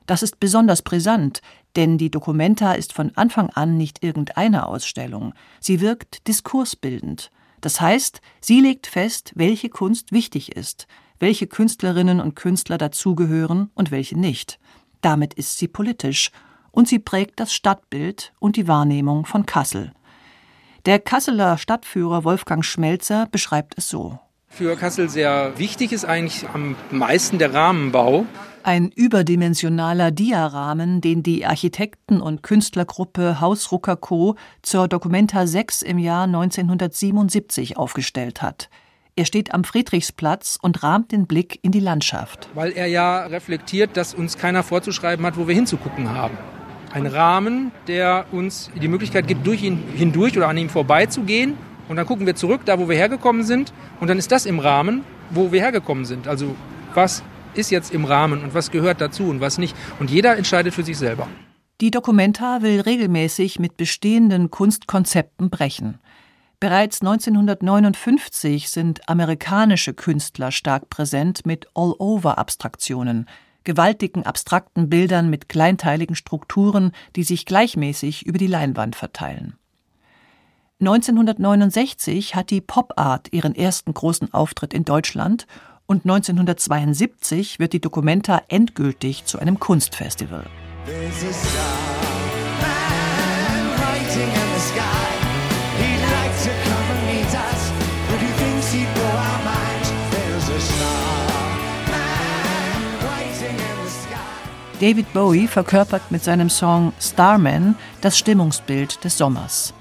Das 0.06 0.24
ist 0.24 0.40
besonders 0.40 0.82
brisant, 0.82 1.40
denn 1.76 1.96
die 1.96 2.10
Documenta 2.10 2.72
ist 2.72 2.92
von 2.92 3.12
Anfang 3.14 3.50
an 3.50 3.76
nicht 3.76 4.02
irgendeine 4.02 4.66
Ausstellung. 4.66 5.32
Sie 5.60 5.80
wirkt 5.80 6.26
diskursbildend. 6.26 7.30
Das 7.64 7.80
heißt, 7.80 8.20
sie 8.42 8.60
legt 8.60 8.86
fest, 8.86 9.32
welche 9.36 9.70
Kunst 9.70 10.12
wichtig 10.12 10.54
ist, 10.54 10.86
welche 11.18 11.46
Künstlerinnen 11.46 12.20
und 12.20 12.36
Künstler 12.36 12.76
dazugehören 12.76 13.70
und 13.74 13.90
welche 13.90 14.18
nicht. 14.18 14.58
Damit 15.00 15.32
ist 15.32 15.56
sie 15.56 15.66
politisch 15.66 16.30
und 16.72 16.88
sie 16.88 16.98
prägt 16.98 17.40
das 17.40 17.54
Stadtbild 17.54 18.34
und 18.38 18.56
die 18.56 18.68
Wahrnehmung 18.68 19.24
von 19.24 19.46
Kassel. 19.46 19.94
Der 20.84 20.98
Kasseler 20.98 21.56
Stadtführer 21.56 22.22
Wolfgang 22.24 22.62
Schmelzer 22.62 23.28
beschreibt 23.30 23.78
es 23.78 23.88
so. 23.88 24.18
Für 24.56 24.76
Kassel 24.76 25.08
sehr 25.08 25.52
wichtig 25.56 25.90
ist 25.90 26.04
eigentlich 26.04 26.48
am 26.54 26.76
meisten 26.92 27.38
der 27.38 27.52
Rahmenbau. 27.52 28.24
Ein 28.62 28.92
überdimensionaler 28.94 30.12
Diarahmen, 30.12 31.00
den 31.00 31.24
die 31.24 31.44
Architekten- 31.44 32.20
und 32.20 32.44
Künstlergruppe 32.44 33.40
Haus 33.40 33.72
Rucker 33.72 33.96
Co. 33.96 34.36
zur 34.62 34.86
Documenta 34.86 35.48
6 35.48 35.82
im 35.82 35.98
Jahr 35.98 36.28
1977 36.28 37.76
aufgestellt 37.76 38.42
hat. 38.42 38.70
Er 39.16 39.24
steht 39.24 39.52
am 39.52 39.64
Friedrichsplatz 39.64 40.56
und 40.62 40.84
rahmt 40.84 41.10
den 41.10 41.26
Blick 41.26 41.58
in 41.62 41.72
die 41.72 41.80
Landschaft. 41.80 42.48
Weil 42.54 42.70
er 42.70 42.86
ja 42.86 43.26
reflektiert, 43.26 43.96
dass 43.96 44.14
uns 44.14 44.38
keiner 44.38 44.62
vorzuschreiben 44.62 45.26
hat, 45.26 45.36
wo 45.36 45.48
wir 45.48 45.54
hinzugucken 45.56 46.10
haben 46.10 46.38
ein 46.92 47.06
Rahmen, 47.06 47.72
der 47.88 48.26
uns 48.30 48.70
die 48.80 48.86
Möglichkeit 48.86 49.26
gibt, 49.26 49.44
durch 49.44 49.64
ihn 49.64 49.82
hindurch 49.96 50.36
oder 50.36 50.46
an 50.46 50.56
ihm 50.56 50.68
vorbeizugehen. 50.68 51.54
Und 51.88 51.96
dann 51.96 52.06
gucken 52.06 52.26
wir 52.26 52.34
zurück, 52.34 52.62
da 52.64 52.78
wo 52.78 52.88
wir 52.88 52.96
hergekommen 52.96 53.44
sind. 53.44 53.72
Und 54.00 54.08
dann 54.08 54.18
ist 54.18 54.32
das 54.32 54.46
im 54.46 54.58
Rahmen, 54.58 55.04
wo 55.30 55.52
wir 55.52 55.60
hergekommen 55.60 56.04
sind. 56.04 56.28
Also 56.28 56.54
was 56.94 57.22
ist 57.54 57.70
jetzt 57.70 57.92
im 57.92 58.04
Rahmen 58.04 58.42
und 58.42 58.54
was 58.54 58.70
gehört 58.70 59.00
dazu 59.00 59.24
und 59.24 59.40
was 59.40 59.58
nicht. 59.58 59.76
Und 60.00 60.10
jeder 60.10 60.36
entscheidet 60.36 60.74
für 60.74 60.82
sich 60.82 60.98
selber. 60.98 61.28
Die 61.80 61.90
Documenta 61.90 62.62
will 62.62 62.80
regelmäßig 62.80 63.58
mit 63.58 63.76
bestehenden 63.76 64.50
Kunstkonzepten 64.50 65.50
brechen. 65.50 65.98
Bereits 66.60 67.02
1959 67.02 68.70
sind 68.70 69.08
amerikanische 69.08 69.92
Künstler 69.92 70.50
stark 70.50 70.88
präsent 70.88 71.44
mit 71.44 71.66
All-Over-Abstraktionen– 71.74 73.26
gewaltigen 73.64 74.24
abstrakten 74.24 74.88
Bildern 74.88 75.30
mit 75.30 75.48
kleinteiligen 75.48 76.14
Strukturen, 76.14 76.92
die 77.16 77.24
sich 77.24 77.46
gleichmäßig 77.46 78.26
über 78.26 78.38
die 78.38 78.46
Leinwand 78.46 78.94
verteilen. 78.94 79.54
1969 80.80 82.34
hat 82.34 82.50
die 82.50 82.60
Pop 82.60 82.94
Art 82.96 83.32
ihren 83.32 83.54
ersten 83.54 83.94
großen 83.94 84.34
Auftritt 84.34 84.74
in 84.74 84.84
Deutschland 84.84 85.46
und 85.86 86.04
1972 86.04 87.60
wird 87.60 87.72
die 87.74 87.80
Documenta 87.80 88.42
endgültig 88.48 89.24
zu 89.24 89.38
einem 89.38 89.60
Kunstfestival. 89.60 90.44
David 104.80 105.12
Bowie 105.12 105.46
verkörpert 105.46 106.10
mit 106.10 106.24
seinem 106.24 106.50
Song 106.50 106.92
Starman 107.00 107.76
das 108.00 108.18
Stimmungsbild 108.18 109.04
des 109.04 109.16
Sommers. 109.16 109.72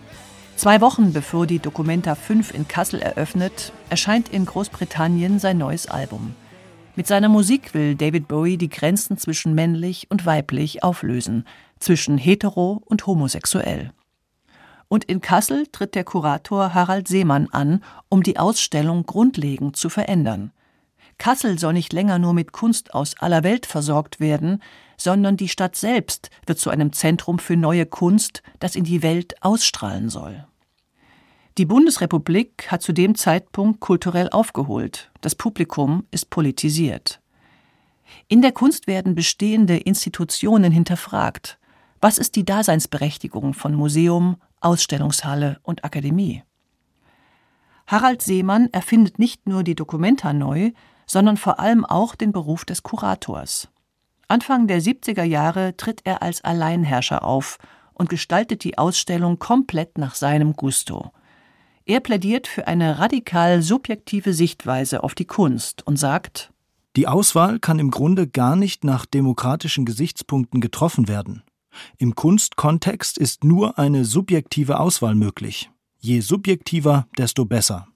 Zwei 0.63 0.79
Wochen 0.79 1.11
bevor 1.11 1.45
die 1.45 1.59
Documenta 1.59 2.15
5 2.15 2.53
in 2.53 2.69
Kassel 2.69 3.01
eröffnet, 3.01 3.73
erscheint 3.89 4.29
in 4.29 4.45
Großbritannien 4.45 5.37
sein 5.37 5.57
neues 5.57 5.87
Album. 5.87 6.35
Mit 6.95 7.05
seiner 7.05 7.27
Musik 7.27 7.73
will 7.73 7.95
David 7.95 8.29
Bowie 8.29 8.57
die 8.57 8.69
Grenzen 8.69 9.17
zwischen 9.17 9.55
männlich 9.55 10.07
und 10.09 10.25
weiblich 10.25 10.81
auflösen, 10.81 11.45
zwischen 11.79 12.17
hetero 12.17 12.81
und 12.85 13.05
homosexuell. 13.05 13.91
Und 14.87 15.03
in 15.03 15.19
Kassel 15.19 15.67
tritt 15.67 15.95
der 15.95 16.05
Kurator 16.05 16.73
Harald 16.73 17.09
Seemann 17.09 17.49
an, 17.51 17.83
um 18.07 18.23
die 18.23 18.39
Ausstellung 18.39 19.05
grundlegend 19.05 19.75
zu 19.75 19.89
verändern. 19.89 20.53
Kassel 21.17 21.59
soll 21.59 21.73
nicht 21.73 21.91
länger 21.91 22.19
nur 22.19 22.33
mit 22.33 22.53
Kunst 22.53 22.93
aus 22.93 23.17
aller 23.19 23.43
Welt 23.43 23.65
versorgt 23.65 24.21
werden, 24.21 24.63
sondern 24.95 25.35
die 25.35 25.49
Stadt 25.49 25.75
selbst 25.75 26.29
wird 26.45 26.57
zu 26.57 26.69
einem 26.69 26.93
Zentrum 26.93 27.37
für 27.37 27.57
neue 27.57 27.85
Kunst, 27.85 28.43
das 28.59 28.77
in 28.77 28.85
die 28.85 29.03
Welt 29.03 29.35
ausstrahlen 29.43 30.09
soll. 30.09 30.45
Die 31.59 31.65
Bundesrepublik 31.67 32.71
hat 32.71 32.81
zu 32.81 32.93
dem 32.93 33.13
Zeitpunkt 33.13 33.79
kulturell 33.79 34.27
aufgeholt, 34.29 35.11
das 35.21 35.35
Publikum 35.35 36.03
ist 36.09 36.31
politisiert. 36.31 37.21
In 38.27 38.41
der 38.41 38.51
Kunst 38.51 38.87
werden 38.87 39.13
bestehende 39.13 39.77
Institutionen 39.77 40.71
hinterfragt. 40.71 41.59
Was 42.01 42.17
ist 42.17 42.35
die 42.37 42.43
Daseinsberechtigung 42.43 43.53
von 43.53 43.75
Museum, 43.75 44.37
Ausstellungshalle 44.61 45.59
und 45.61 45.85
Akademie? 45.85 46.43
Harald 47.85 48.23
Seemann 48.23 48.69
erfindet 48.71 49.19
nicht 49.19 49.47
nur 49.47 49.63
die 49.63 49.75
Dokumenta 49.75 50.33
neu, 50.33 50.71
sondern 51.05 51.37
vor 51.37 51.59
allem 51.59 51.85
auch 51.85 52.15
den 52.15 52.31
Beruf 52.31 52.65
des 52.65 52.81
Kurators. 52.81 53.69
Anfang 54.27 54.65
der 54.65 54.81
70er 54.81 55.23
Jahre 55.23 55.77
tritt 55.77 56.01
er 56.03 56.23
als 56.23 56.43
Alleinherrscher 56.43 57.23
auf 57.23 57.59
und 57.93 58.09
gestaltet 58.09 58.63
die 58.63 58.79
Ausstellung 58.79 59.37
komplett 59.37 59.99
nach 59.99 60.15
seinem 60.15 60.53
Gusto. 60.53 61.11
Er 61.85 61.99
plädiert 61.99 62.47
für 62.47 62.65
eine 62.67 62.99
radikal 62.99 63.61
subjektive 63.61 64.33
Sichtweise 64.33 65.03
auf 65.03 65.15
die 65.15 65.25
Kunst 65.25 65.85
und 65.85 65.97
sagt, 65.97 66.53
die 66.95 67.07
Auswahl 67.07 67.59
kann 67.59 67.79
im 67.79 67.91
Grunde 67.91 68.27
gar 68.27 68.55
nicht 68.55 68.83
nach 68.83 69.05
demokratischen 69.05 69.83
Gesichtspunkten 69.83 70.61
getroffen 70.61 71.07
werden. 71.07 71.41
Im 71.97 72.13
Kunstkontext 72.15 73.17
ist 73.17 73.43
nur 73.43 73.79
eine 73.79 74.05
subjektive 74.05 74.79
Auswahl 74.79 75.15
möglich. 75.15 75.71
Je 75.97 76.19
subjektiver, 76.19 77.07
desto 77.17 77.45
besser. 77.45 77.87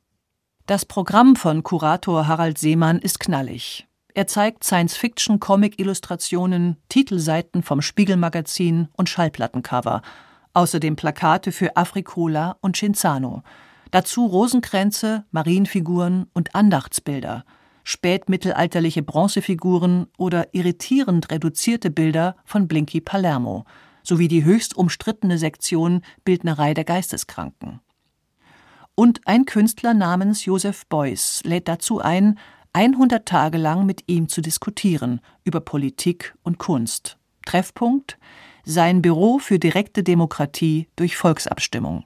Das 0.65 0.85
Programm 0.85 1.35
von 1.35 1.61
Kurator 1.63 2.25
Harald 2.27 2.57
Seemann 2.57 2.97
ist 2.99 3.19
knallig. 3.19 3.87
Er 4.15 4.25
zeigt 4.27 4.63
Science-Fiction-Comic-Illustrationen, 4.63 6.77
Titelseiten 6.89 7.61
vom 7.61 7.83
Spiegelmagazin 7.83 8.87
und 8.97 9.09
Schallplattencover, 9.09 10.01
außerdem 10.53 10.95
Plakate 10.95 11.51
für 11.51 11.77
Afrikola 11.77 12.57
und 12.61 12.75
Cinzano. 12.75 13.43
Dazu 13.91 14.25
Rosenkränze, 14.25 15.25
Marienfiguren 15.31 16.27
und 16.33 16.55
Andachtsbilder. 16.55 17.45
spätmittelalterliche 17.83 19.01
Bronzefiguren 19.01 20.07
oder 20.17 20.53
irritierend 20.53 21.31
reduzierte 21.31 21.89
Bilder 21.89 22.35
von 22.43 22.67
Blinky 22.67 22.99
Palermo 22.99 23.63
sowie 24.03 24.27
die 24.27 24.43
höchst 24.43 24.75
umstrittene 24.75 25.37
Sektion 25.37 26.01
Bildnerei 26.25 26.73
der 26.73 26.83
Geisteskranken. 26.83 27.79
Und 28.95 29.21
ein 29.25 29.45
Künstler 29.45 29.93
namens 29.93 30.43
Joseph 30.43 30.85
Beuys 30.87 31.41
lädt 31.45 31.69
dazu 31.69 31.99
ein, 31.99 32.37
100 32.73 33.25
Tage 33.25 33.57
lang 33.57 33.85
mit 33.85 34.03
ihm 34.07 34.27
zu 34.27 34.41
diskutieren 34.41 35.21
über 35.43 35.61
Politik 35.61 36.35
und 36.43 36.57
Kunst. 36.57 37.17
Treffpunkt 37.45 38.17
sein 38.65 39.01
Büro 39.01 39.39
für 39.39 39.59
direkte 39.59 40.03
Demokratie 40.03 40.89
durch 40.97 41.15
Volksabstimmung. 41.15 42.03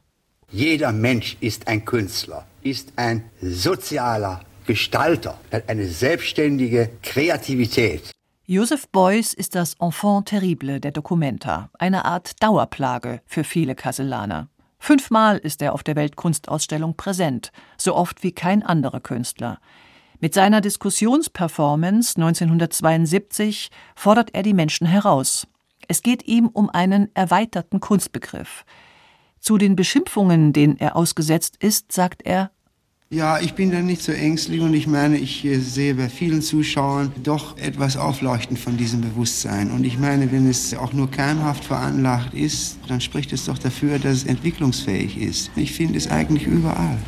Jeder 0.54 0.92
Mensch 0.92 1.38
ist 1.40 1.70
ein 1.70 1.86
Künstler, 1.86 2.46
ist 2.62 2.92
ein 2.98 3.24
sozialer 3.42 4.42
Gestalter, 4.68 5.40
hat 5.50 5.70
eine 5.70 5.88
selbstständige 5.88 6.90
Kreativität. 7.02 8.12
Joseph 8.48 8.90
Beuys 8.90 9.34
ist 9.34 9.56
das 9.56 9.76
Enfant 9.80 10.28
terrible 10.28 10.82
der 10.82 10.92
Documenta, 10.92 11.70
eine 11.80 12.04
Art 12.04 12.44
Dauerplage 12.44 13.22
für 13.26 13.46
viele 13.46 13.76
Kasselaner. 13.76 14.50
Fünfmal 14.78 15.38
ist 15.38 15.62
er 15.62 15.72
auf 15.72 15.84
der 15.84 15.96
Weltkunstausstellung 15.96 16.98
präsent, 16.98 17.54
so 17.78 17.96
oft 17.96 18.22
wie 18.22 18.34
kein 18.34 18.62
anderer 18.62 19.00
Künstler. 19.00 19.58
Mit 20.20 20.34
seiner 20.34 20.60
Diskussionsperformance 20.60 22.18
1972 22.18 23.70
fordert 23.96 24.36
er 24.36 24.44
die 24.44 24.54
Menschen 24.54 24.86
heraus. 24.86 25.48
Es 25.88 26.02
geht 26.02 26.28
ihm 26.28 26.48
um 26.48 26.70
einen 26.70 27.10
erweiterten 27.16 27.80
Kunstbegriff. 27.80 28.66
Zu 29.42 29.58
den 29.58 29.76
Beschimpfungen, 29.76 30.54
denen 30.54 30.78
er 30.78 30.96
ausgesetzt 30.96 31.58
ist, 31.60 31.92
sagt 31.92 32.22
er 32.24 32.52
ja, 33.14 33.42
ich 33.42 33.56
bin 33.56 33.72
da 33.72 33.82
nicht 33.82 34.02
so 34.02 34.14
ängstlich 34.14 34.62
und 34.62 34.74
ich 34.74 34.88
meine, 34.88 35.18
ich 35.18 35.44
äh, 35.44 35.60
sehe 35.60 35.96
bei 35.96 36.08
vielen 36.08 36.42
Zuschauern 36.42 37.12
doch 37.22 37.58
etwas 37.58 37.98
Aufleuchten 37.98 38.56
von 38.56 38.78
diesem 38.78 39.02
Bewusstsein. 39.02 39.70
Und 39.70 39.84
ich 39.84 40.00
meine, 40.00 40.32
wenn 40.32 40.50
es 40.50 40.74
auch 40.74 40.94
nur 40.94 41.12
keimhaft 41.12 41.66
veranlagt 41.66 42.34
ist, 42.34 42.78
dann 42.88 43.02
spricht 43.02 43.34
es 43.34 43.44
doch 43.44 43.58
dafür, 43.58 44.00
dass 44.00 44.20
es 44.20 44.24
entwicklungsfähig 44.24 45.18
ist. 45.18 45.52
Ich 45.58 45.74
finde 45.74 45.98
es 45.98 46.10
eigentlich 46.10 46.48
überall. 46.48 47.00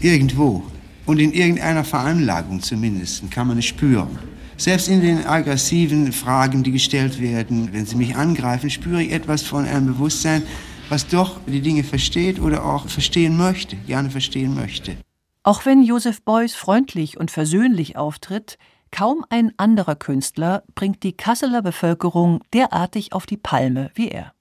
Irgendwo. 0.00 0.62
Und 1.06 1.18
in 1.18 1.32
irgendeiner 1.32 1.82
Veranlagung 1.82 2.62
zumindest 2.62 3.28
kann 3.32 3.48
man 3.48 3.58
es 3.58 3.64
spüren. 3.64 4.16
Selbst 4.56 4.86
in 4.86 5.00
den 5.00 5.26
aggressiven 5.26 6.12
Fragen, 6.12 6.62
die 6.62 6.70
gestellt 6.70 7.20
werden, 7.20 7.70
wenn 7.72 7.84
sie 7.84 7.96
mich 7.96 8.14
angreifen, 8.14 8.70
spüre 8.70 9.02
ich 9.02 9.10
etwas 9.10 9.42
von 9.42 9.64
einem 9.64 9.86
Bewusstsein, 9.86 10.44
was 10.90 11.06
doch 11.06 11.36
die 11.46 11.60
Dinge 11.60 11.84
versteht 11.84 12.40
oder 12.40 12.64
auch 12.64 12.88
verstehen 12.88 13.36
möchte, 13.36 13.76
gerne 13.76 14.10
verstehen 14.10 14.54
möchte. 14.54 14.96
Auch 15.42 15.64
wenn 15.64 15.82
Joseph 15.82 16.22
Beuys 16.22 16.54
freundlich 16.54 17.16
und 17.16 17.30
versöhnlich 17.30 17.96
auftritt, 17.96 18.58
kaum 18.90 19.24
ein 19.30 19.52
anderer 19.56 19.94
Künstler 19.94 20.64
bringt 20.74 21.02
die 21.02 21.16
Kasseler 21.16 21.62
Bevölkerung 21.62 22.40
derartig 22.52 23.12
auf 23.12 23.24
die 23.24 23.38
Palme 23.38 23.90
wie 23.94 24.08
er. 24.08 24.34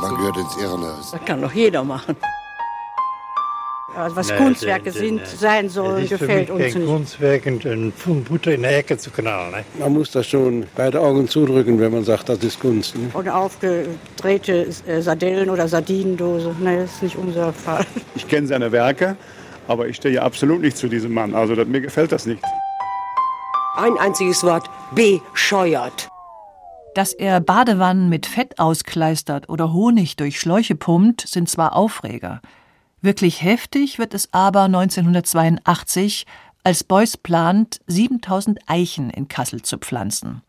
Man 0.00 0.14
gehört 0.14 0.36
ins 0.36 0.56
Irrenhaus. 0.56 1.10
Das 1.10 1.24
kann 1.24 1.42
doch 1.42 1.52
jeder 1.52 1.82
machen. 1.82 2.16
Also 3.96 4.14
was 4.14 4.28
nee, 4.28 4.36
Kunstwerke 4.36 4.90
nee, 4.90 4.98
sind, 4.98 5.16
nee. 5.16 5.24
sein 5.24 5.68
sollen, 5.70 6.06
gefällt 6.06 6.50
uns 6.50 6.60
kein 6.60 6.82
nicht. 6.82 6.86
Kunstwerk 6.86 7.46
und 7.46 7.64
ein 7.64 7.92
Pfund 7.92 8.28
Butter 8.28 8.52
in 8.52 8.60
der 8.62 8.76
Ecke 8.76 8.98
zu 8.98 9.10
knallen. 9.10 9.52
Ne? 9.52 9.64
Man 9.78 9.94
muss 9.94 10.10
das 10.10 10.26
schon 10.26 10.66
beide 10.76 11.00
Augen 11.00 11.26
zudrücken, 11.26 11.80
wenn 11.80 11.92
man 11.92 12.04
sagt, 12.04 12.28
das 12.28 12.38
ist 12.44 12.60
Kunst. 12.60 12.94
Ne? 12.94 13.10
Oder 13.14 13.34
aufgedrehte 13.34 14.66
äh, 14.86 15.00
Sardellen 15.00 15.48
oder 15.48 15.66
Sardinendose. 15.66 16.54
Nein, 16.60 16.80
das 16.80 16.92
ist 16.92 17.02
nicht 17.04 17.16
unser 17.16 17.54
Fall. 17.54 17.86
Ich 18.14 18.28
kenne 18.28 18.46
seine 18.46 18.70
Werke, 18.70 19.16
aber 19.66 19.88
ich 19.88 19.96
stehe 19.96 20.20
absolut 20.20 20.60
nicht 20.60 20.76
zu 20.76 20.88
diesem 20.88 21.14
Mann. 21.14 21.34
Also 21.34 21.54
das, 21.54 21.66
mir 21.66 21.80
gefällt 21.80 22.12
das 22.12 22.26
nicht. 22.26 22.42
Ein 23.76 23.96
einziges 23.98 24.42
Wort, 24.44 24.68
bescheuert. 24.94 26.08
Dass 26.94 27.14
er 27.14 27.40
Badewannen 27.40 28.10
mit 28.10 28.26
Fett 28.26 28.58
auskleistert 28.58 29.48
oder 29.48 29.72
Honig 29.72 30.16
durch 30.16 30.38
Schläuche 30.38 30.74
pumpt, 30.74 31.26
sind 31.26 31.48
zwar 31.48 31.74
Aufreger– 31.74 32.42
Wirklich 33.00 33.42
heftig 33.42 33.98
wird 33.98 34.14
es 34.14 34.32
aber 34.32 34.62
1982, 34.62 36.26
als 36.64 36.82
Beuys 36.82 37.16
plant, 37.16 37.80
7000 37.86 38.58
Eichen 38.66 39.10
in 39.10 39.28
Kassel 39.28 39.62
zu 39.62 39.78
pflanzen. 39.78 40.42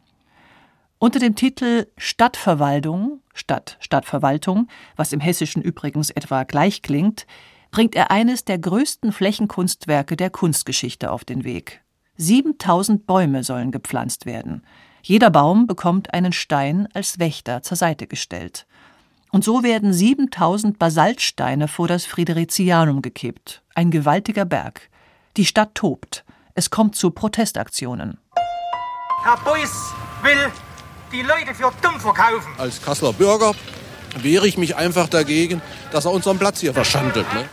Unter 0.99 1.19
dem 1.19 1.35
Titel 1.35 1.85
Stadtverwaltung 1.97 3.21
statt 3.37 3.77
Stadtverwaltung, 3.79 4.67
was 4.95 5.13
im 5.13 5.19
Hessischen 5.19 5.61
übrigens 5.61 6.09
etwa 6.09 6.43
gleich 6.43 6.81
klingt, 6.81 7.27
bringt 7.71 7.95
er 7.95 8.11
eines 8.11 8.45
der 8.45 8.57
größten 8.57 9.11
Flächenkunstwerke 9.11 10.17
der 10.17 10.29
Kunstgeschichte 10.29 11.11
auf 11.11 11.23
den 11.23 11.43
Weg. 11.43 11.81
7000 12.17 13.05
Bäume 13.05 13.43
sollen 13.43 13.71
gepflanzt 13.71 14.25
werden. 14.25 14.63
Jeder 15.03 15.29
Baum 15.29 15.67
bekommt 15.67 16.13
einen 16.13 16.33
Stein 16.33 16.87
als 16.93 17.19
Wächter 17.19 17.61
zur 17.61 17.77
Seite 17.77 18.07
gestellt. 18.07 18.65
Und 19.31 19.43
so 19.43 19.63
werden 19.63 19.93
7000 19.93 20.79
Basaltsteine 20.79 21.67
vor 21.67 21.87
das 21.87 22.05
Fridericianum 22.05 23.01
gekippt. 23.01 23.61
Ein 23.75 23.91
gewaltiger 23.91 24.45
Berg. 24.45 24.89
Die 25.35 25.45
Stadt 25.45 25.75
tobt. 25.75 26.23
Es 26.55 26.69
kommt 26.69 26.95
zu 26.95 27.11
Protestaktionen. 27.11 28.17
Herr 29.23 29.37
Beuys 29.43 29.93
will 30.23 30.51
die 31.11 31.21
Leute 31.21 31.53
für 31.53 31.71
dumm 31.81 31.99
verkaufen. 31.99 32.51
Als 32.57 32.81
Kasseler 32.81 33.13
Bürger 33.13 33.53
wehre 34.17 34.47
ich 34.47 34.57
mich 34.57 34.75
einfach 34.75 35.09
dagegen, 35.09 35.61
dass 35.91 36.05
er 36.05 36.11
unseren 36.11 36.39
Platz 36.39 36.61
hier 36.61 36.73
verschandelt. 36.73 37.31
Ne? 37.33 37.47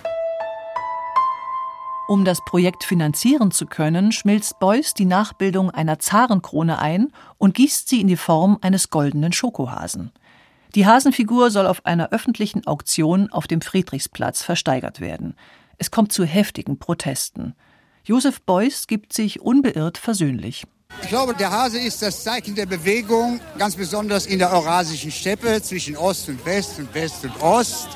Um 2.06 2.24
das 2.24 2.44
Projekt 2.44 2.84
finanzieren 2.84 3.50
zu 3.50 3.66
können, 3.66 4.12
schmilzt 4.12 4.58
Beuys 4.60 4.94
die 4.94 5.06
Nachbildung 5.06 5.70
einer 5.70 5.98
Zarenkrone 5.98 6.78
ein 6.78 7.12
und 7.38 7.54
gießt 7.54 7.88
sie 7.88 8.00
in 8.00 8.08
die 8.08 8.16
Form 8.16 8.58
eines 8.60 8.90
goldenen 8.90 9.32
Schokohasen. 9.32 10.12
Die 10.74 10.87
Hasenfigur 10.87 11.52
soll 11.52 11.68
auf 11.68 11.87
einer 11.87 12.10
öffentlichen 12.10 12.66
Auktion 12.66 13.30
auf 13.30 13.46
dem 13.46 13.60
Friedrichsplatz 13.60 14.42
versteigert 14.42 15.00
werden. 15.00 15.37
Es 15.78 15.92
kommt 15.92 16.12
zu 16.12 16.24
heftigen 16.24 16.80
Protesten. 16.80 17.54
Josef 18.02 18.42
Beuys 18.42 18.88
gibt 18.88 19.12
sich 19.12 19.40
unbeirrt 19.40 19.98
versöhnlich. 19.98 20.64
Ich 21.02 21.08
glaube, 21.08 21.34
der 21.34 21.50
Hase 21.52 21.78
ist 21.78 22.02
das 22.02 22.24
Zeichen 22.24 22.56
der 22.56 22.66
Bewegung, 22.66 23.40
ganz 23.56 23.76
besonders 23.76 24.26
in 24.26 24.40
der 24.40 24.52
Eurasischen 24.52 25.12
Steppe 25.12 25.62
zwischen 25.62 25.96
Ost 25.96 26.28
und 26.28 26.44
West 26.44 26.78
und 26.78 26.92
West 26.92 27.24
und 27.24 27.40
Ost. 27.40 27.88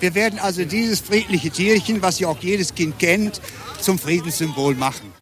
Wir 0.00 0.14
werden 0.14 0.38
also 0.38 0.64
dieses 0.64 1.00
friedliche 1.00 1.50
Tierchen, 1.50 2.02
was 2.02 2.20
ja 2.20 2.28
auch 2.28 2.38
jedes 2.38 2.74
Kind 2.74 2.98
kennt, 2.98 3.40
zum 3.80 3.98
Friedenssymbol 3.98 4.74
machen. 4.74 5.12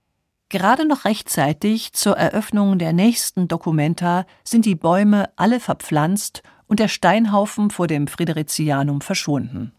Gerade 0.49 0.87
noch 0.87 1.05
rechtzeitig 1.05 1.93
zur 1.93 2.17
Eröffnung 2.17 2.79
der 2.79 2.93
nächsten 2.93 3.49
Dokumenta 3.49 4.27
sind 4.45 4.65
die 4.65 4.77
Bäume 4.77 5.31
alle 5.37 5.61
verpflanzt 5.61 6.43
und 6.67 6.81
der 6.81 6.89
Steinhaufen 6.89 7.71
vor 7.71 7.87
dem 7.87 8.07
Fridericianum 8.07 9.01
verschwunden. 9.01 9.73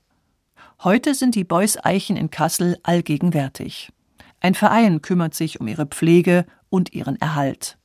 Heute 0.84 1.16
sind 1.16 1.36
die 1.36 1.44
Beuys-Eichen 1.44 2.18
in 2.18 2.30
Kassel 2.30 2.78
allgegenwärtig. 2.84 3.92
Ein 4.40 4.54
Verein 4.54 5.02
kümmert 5.02 5.34
sich 5.34 5.60
um 5.60 5.68
ihre 5.68 5.88
Pflege 5.88 6.46
und 6.70 6.94
ihren 6.94 7.20
Erhalt. 7.20 7.78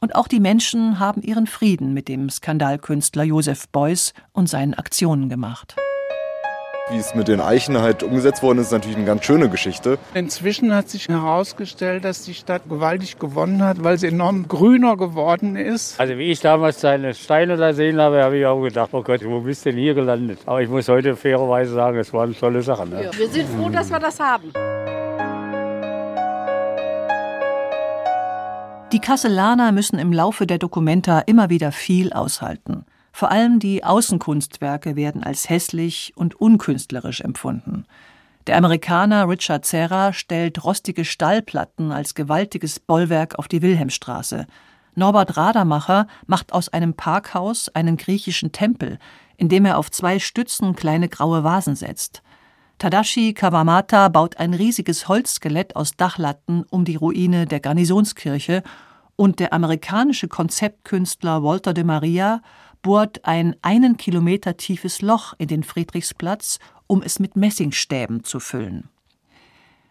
Und 0.00 0.14
auch 0.14 0.28
die 0.28 0.40
Menschen 0.40 0.98
haben 0.98 1.22
ihren 1.22 1.46
Frieden 1.46 1.94
mit 1.94 2.08
dem 2.08 2.28
Skandalkünstler 2.28 3.24
Josef 3.24 3.68
Beuys 3.68 4.12
und 4.32 4.48
seinen 4.48 4.74
Aktionen 4.74 5.28
gemacht. 5.28 5.76
Wie 6.88 6.98
es 6.98 7.16
mit 7.16 7.26
den 7.26 7.40
Eichen 7.40 7.78
halt 7.78 8.04
umgesetzt 8.04 8.44
worden 8.44 8.58
ist, 8.58 8.66
ist 8.66 8.72
natürlich 8.72 8.96
eine 8.96 9.06
ganz 9.06 9.24
schöne 9.24 9.50
Geschichte. 9.50 9.98
Inzwischen 10.14 10.72
hat 10.72 10.88
sich 10.88 11.08
herausgestellt, 11.08 12.04
dass 12.04 12.22
die 12.22 12.32
Stadt 12.32 12.68
gewaltig 12.68 13.18
gewonnen 13.18 13.64
hat, 13.64 13.82
weil 13.82 13.98
sie 13.98 14.06
enorm 14.06 14.46
grüner 14.46 14.96
geworden 14.96 15.56
ist. 15.56 15.98
Also 15.98 16.16
wie 16.16 16.30
ich 16.30 16.38
damals 16.38 16.80
seine 16.80 17.12
Steine 17.14 17.56
da 17.56 17.72
sehen 17.72 18.00
habe, 18.00 18.22
habe 18.22 18.38
ich 18.38 18.46
auch 18.46 18.62
gedacht, 18.62 18.90
oh 18.92 19.02
Gott, 19.02 19.20
wo 19.24 19.40
bist 19.40 19.66
du 19.66 19.70
denn 19.70 19.80
hier 19.80 19.94
gelandet? 19.94 20.38
Aber 20.46 20.62
ich 20.62 20.68
muss 20.68 20.86
heute 20.86 21.16
fairerweise 21.16 21.74
sagen, 21.74 21.98
es 21.98 22.12
war 22.12 22.22
eine 22.22 22.34
tolle 22.34 22.62
Sache. 22.62 22.86
Ne? 22.86 23.02
Ja, 23.02 23.18
wir 23.18 23.28
sind 23.30 23.48
froh, 23.48 23.68
dass 23.68 23.90
wir 23.90 23.98
das 23.98 24.20
haben. 24.20 24.52
Die 28.92 29.00
Kasselaner 29.00 29.72
müssen 29.72 29.98
im 29.98 30.12
Laufe 30.12 30.46
der 30.46 30.58
Dokumenta 30.58 31.18
immer 31.18 31.50
wieder 31.50 31.72
viel 31.72 32.12
aushalten. 32.12 32.84
Vor 33.16 33.30
allem 33.30 33.60
die 33.60 33.82
Außenkunstwerke 33.82 34.94
werden 34.94 35.22
als 35.24 35.48
hässlich 35.48 36.12
und 36.16 36.38
unkünstlerisch 36.38 37.22
empfunden. 37.22 37.86
Der 38.46 38.58
Amerikaner 38.58 39.26
Richard 39.26 39.64
Serra 39.64 40.12
stellt 40.12 40.62
rostige 40.62 41.06
Stallplatten 41.06 41.92
als 41.92 42.14
gewaltiges 42.14 42.78
Bollwerk 42.78 43.38
auf 43.38 43.48
die 43.48 43.62
Wilhelmstraße. 43.62 44.46
Norbert 44.96 45.38
Radermacher 45.38 46.08
macht 46.26 46.52
aus 46.52 46.68
einem 46.68 46.92
Parkhaus 46.92 47.70
einen 47.70 47.96
griechischen 47.96 48.52
Tempel, 48.52 48.98
indem 49.38 49.64
er 49.64 49.78
auf 49.78 49.90
zwei 49.90 50.18
Stützen 50.18 50.76
kleine 50.76 51.08
graue 51.08 51.42
Vasen 51.42 51.74
setzt. 51.74 52.22
Tadashi 52.76 53.32
Kawamata 53.32 54.10
baut 54.10 54.36
ein 54.36 54.52
riesiges 54.52 55.08
Holzskelett 55.08 55.74
aus 55.74 55.96
Dachlatten 55.96 56.64
um 56.68 56.84
die 56.84 56.96
Ruine 56.96 57.46
der 57.46 57.60
Garnisonskirche 57.60 58.62
und 59.16 59.40
der 59.40 59.54
amerikanische 59.54 60.28
Konzeptkünstler 60.28 61.42
Walter 61.42 61.72
de 61.72 61.84
Maria 61.84 62.42
bohrt 62.86 63.24
ein 63.24 63.56
einen 63.62 63.96
Kilometer 63.96 64.56
tiefes 64.56 65.02
Loch 65.02 65.34
in 65.38 65.48
den 65.48 65.64
Friedrichsplatz, 65.64 66.60
um 66.86 67.02
es 67.02 67.18
mit 67.18 67.34
Messingstäben 67.34 68.22
zu 68.22 68.38
füllen. 68.38 68.88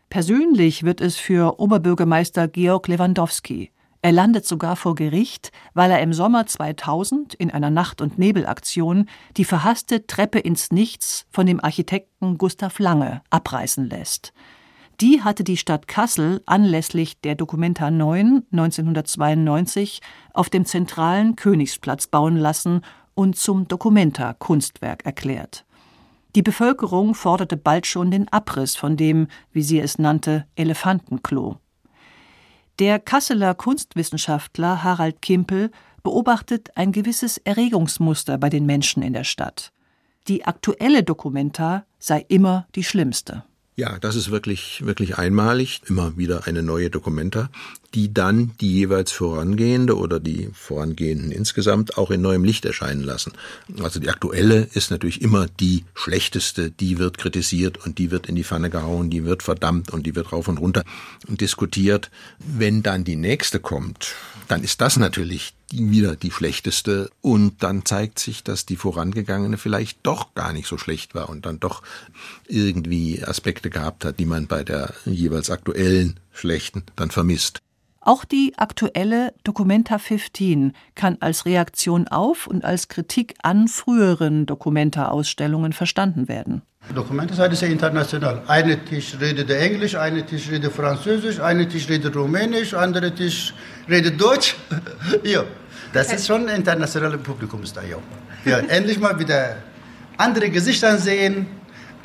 Persönlich 0.10 0.84
wird 0.84 1.02
es 1.02 1.18
für 1.18 1.60
Oberbürgermeister 1.60 2.48
Georg 2.48 2.88
Lewandowski. 2.88 3.72
Er 4.02 4.14
landet 4.14 4.46
sogar 4.46 4.78
vor 4.78 4.96
Gericht, 4.96 5.52
weil 5.74 5.92
er 5.92 6.02
im 6.02 6.14
Sommer 6.14 6.46
2000 6.46 7.34
in 7.34 7.52
einer 7.52 7.70
Nacht- 7.70 8.00
und 8.00 8.18
Nebelaktion 8.18 9.10
die 9.36 9.44
verhasste 9.44 10.08
Treppe 10.08 10.40
ins 10.40 10.72
Nichts 10.72 11.26
von 11.32 11.46
dem 11.46 11.62
Architekten 11.62 12.38
Gustav 12.38 12.80
Lange 12.80 13.24
abreißen 13.30 13.90
lässt. 13.90 14.32
Die 15.02 15.22
hatte 15.24 15.44
die 15.44 15.58
Stadt 15.58 15.88
Kassel 15.88 16.42
anlässlich 16.46 17.20
der 17.20 17.36
Documenta 17.36 17.92
9 17.92 18.44
1992 18.52 20.02
auf 20.34 20.50
dem 20.50 20.66
zentralen 20.66 21.36
Königsplatz 21.36 22.08
bauen 22.08 22.38
lassen 22.38 22.82
und 23.14 23.36
zum 23.36 23.68
Documenta-Kunstwerk 23.68 25.06
erklärt. 25.06 25.66
Die 26.36 26.42
Bevölkerung 26.42 27.14
forderte 27.14 27.58
bald 27.58 27.88
schon 27.88 28.12
den 28.12 28.28
Abriss 28.30 28.76
von 28.76 28.98
dem, 28.98 29.28
wie 29.52 29.64
sie 29.64 29.80
es 29.80 29.98
nannte, 30.00 30.46
Elefantenklo. 30.56 31.58
Der 32.80 33.00
Kasseler 33.00 33.54
Kunstwissenschaftler 33.54 34.84
Harald 34.84 35.22
Kimpel 35.22 35.72
beobachtet 36.04 36.72
ein 36.76 36.92
gewisses 36.92 37.38
Erregungsmuster 37.38 38.38
bei 38.38 38.50
den 38.50 38.66
Menschen 38.66 39.02
in 39.02 39.14
der 39.14 39.24
Stadt. 39.24 39.72
Die 40.28 40.46
aktuelle 40.46 41.04
Dokumenta 41.04 41.86
sei 42.00 42.26
immer 42.28 42.68
die 42.76 42.84
schlimmste. 42.84 43.44
Ja, 43.78 44.00
das 44.00 44.16
ist 44.16 44.32
wirklich, 44.32 44.86
wirklich 44.86 45.18
einmalig. 45.18 45.82
Immer 45.88 46.16
wieder 46.16 46.48
eine 46.48 46.64
neue 46.64 46.90
Dokumenta, 46.90 47.50
die 47.94 48.14
dann 48.14 48.52
die 48.62 48.72
jeweils 48.72 49.12
vorangehende 49.12 49.98
oder 49.98 50.22
die 50.22 50.50
vorangehenden 50.54 51.30
insgesamt 51.32 51.98
auch 51.98 52.10
in 52.10 52.22
neuem 52.22 52.46
Licht 52.46 52.64
erscheinen 52.64 53.04
lassen. 53.04 53.34
Also 53.84 54.00
die 54.00 54.10
aktuelle 54.10 54.70
ist 54.74 54.92
natürlich 54.92 55.22
immer 55.22 55.48
die 55.60 55.84
schlechteste, 55.94 56.72
die 56.72 57.00
wird 57.00 57.18
kritisiert 57.18 57.86
und 57.86 57.98
die 57.98 58.12
wird 58.12 58.28
in 58.28 58.36
die 58.36 58.46
Pfanne 58.46 58.70
gehauen, 58.70 59.10
die 59.10 59.26
wird 59.26 59.44
verdammt 59.44 59.92
und 59.92 60.06
die 60.06 60.16
wird 60.16 60.32
rauf 60.32 60.48
und 60.48 60.58
runter 60.58 60.86
diskutiert. 61.28 62.12
Wenn 62.40 62.82
dann 62.82 63.04
die 63.04 63.18
nächste 63.18 63.60
kommt, 63.60 64.16
dann 64.48 64.64
ist 64.64 64.82
das 64.82 64.98
natürlich 64.98 65.54
wieder 65.72 66.16
die 66.16 66.32
schlechteste 66.32 67.10
und 67.22 67.64
dann 67.64 67.86
zeigt 67.86 68.20
sich, 68.20 68.44
dass 68.44 68.66
die 68.66 68.76
vorangegangene 68.76 69.58
vielleicht 69.58 70.00
doch 70.04 70.34
gar 70.36 70.54
nicht 70.54 70.68
so 70.68 70.78
schlecht 70.78 71.16
war 71.16 71.30
und 71.30 71.46
dann 71.46 71.60
doch 71.60 71.82
irgendwie 72.48 73.24
Aspekte 73.24 73.70
gehabt 73.70 74.06
hat, 74.06 74.20
die 74.20 74.26
man 74.26 74.48
bei 74.48 74.64
der 74.64 74.94
jeweils 75.06 75.50
aktuellen 75.50 76.20
schlechten 76.32 76.84
dann 76.96 77.12
vermisst. 77.12 77.60
Auch 78.06 78.24
die 78.24 78.54
aktuelle 78.58 79.34
Documenta 79.44 79.98
15 79.98 80.74
kann 80.94 81.18
als 81.22 81.46
Reaktion 81.46 82.08
auf 82.08 82.46
und 82.46 82.64
als 82.64 82.88
Kritik 82.88 83.34
an 83.42 83.68
früheren 83.68 84.46
Documenta-Ausstellungen 84.46 85.74
verstanden 85.74 86.28
werden. 86.28 86.62
Documenta 86.94 87.46
ist 87.46 87.62
ja 87.62 87.68
international. 87.68 88.42
Eine 88.48 88.84
Tisch 88.86 89.18
redet 89.20 89.50
Englisch, 89.50 89.96
eine 89.96 90.26
Tisch 90.26 90.50
redet 90.50 90.72
Französisch, 90.72 91.40
eine 91.40 91.68
Tisch 91.68 91.90
redet 91.90 92.16
Rumänisch, 92.16 92.74
andere 92.74 93.14
Tisch 93.14 93.54
redet 93.90 94.20
Deutsch. 94.22 94.56
ja, 95.24 95.44
das 95.94 96.14
ist 96.14 96.28
schon 96.28 96.48
ein 96.48 96.58
internationales 96.58 97.22
Publikum 97.22 97.62
da 97.74 97.82
ja. 97.82 97.98
ja. 98.46 98.58
Endlich 98.68 99.00
mal 99.00 99.18
wieder 99.18 99.58
andere 100.18 100.50
Gesichter 100.50 100.98
sehen, 100.98 101.48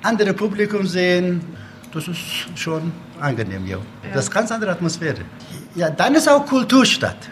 andere 0.03 0.33
Publikum 0.33 0.87
sehen. 0.87 1.41
Das 1.93 2.07
ist 2.09 2.19
schon 2.55 2.93
angenehm, 3.21 3.67
ja. 3.67 3.79
Das 4.15 4.25
ist 4.25 4.31
ganz 4.31 4.51
andere 4.51 4.71
Atmosphäre. 4.71 5.23
Ja, 5.75 5.91
dann 5.91 6.15
ist 6.15 6.29
auch 6.29 6.47
Kulturstadt. 6.47 7.29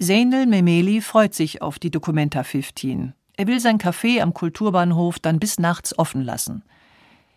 Zeynel 0.00 0.46
Memeli 0.46 1.00
freut 1.00 1.34
sich 1.34 1.62
auf 1.62 1.78
die 1.78 1.90
Documenta 1.90 2.42
15. 2.42 3.12
Er 3.36 3.46
will 3.46 3.60
sein 3.60 3.78
Café 3.78 4.20
am 4.20 4.34
Kulturbahnhof 4.34 5.18
dann 5.18 5.38
bis 5.38 5.58
nachts 5.58 5.98
offen 5.98 6.22
lassen. 6.22 6.62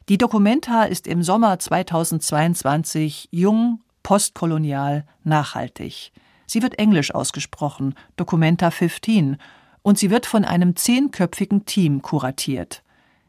Die 0.09 0.17
Documenta 0.17 0.83
ist 0.83 1.07
im 1.07 1.23
Sommer 1.23 1.59
2022 1.59 3.29
jung, 3.31 3.79
postkolonial, 4.03 5.05
nachhaltig. 5.23 6.11
Sie 6.45 6.61
wird 6.61 6.77
englisch 6.77 7.15
ausgesprochen, 7.15 7.95
Documenta 8.17 8.69
15, 8.69 9.37
und 9.81 9.97
sie 9.97 10.09
wird 10.09 10.25
von 10.25 10.43
einem 10.43 10.75
zehnköpfigen 10.75 11.63
Team 11.63 12.01
kuratiert. 12.01 12.83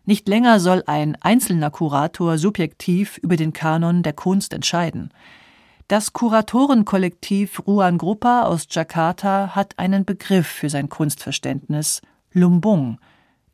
Nicht 0.05 0.29
länger 0.29 0.59
soll 0.59 0.83
ein 0.87 1.17
einzelner 1.21 1.71
Kurator 1.71 2.39
subjektiv 2.39 3.19
über 3.19 3.37
den 3.37 3.53
Kanon 3.53 4.03
der 4.03 4.13
Kunst 4.13 4.53
entscheiden. 4.53 5.11
Das 5.87 6.13
Kuratorenkollektiv 6.13 7.63
Ruan 7.69 7.99
Gruppa 7.99 8.43
aus 8.43 8.67
Jakarta 8.69 9.55
hat 9.55 9.79
einen 9.79 10.05
Begriff 10.05 10.49
für 10.49 10.71
sein 10.71 10.89
Kunstverständnis 10.89 12.03
Lumbung, 12.33 12.99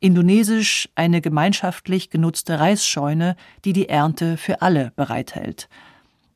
indonesisch 0.01 0.89
eine 0.95 1.21
gemeinschaftlich 1.21 2.09
genutzte 2.09 2.59
Reisscheune, 2.59 3.37
die 3.63 3.71
die 3.71 3.87
Ernte 3.87 4.35
für 4.35 4.61
alle 4.61 4.91
bereithält. 4.97 5.69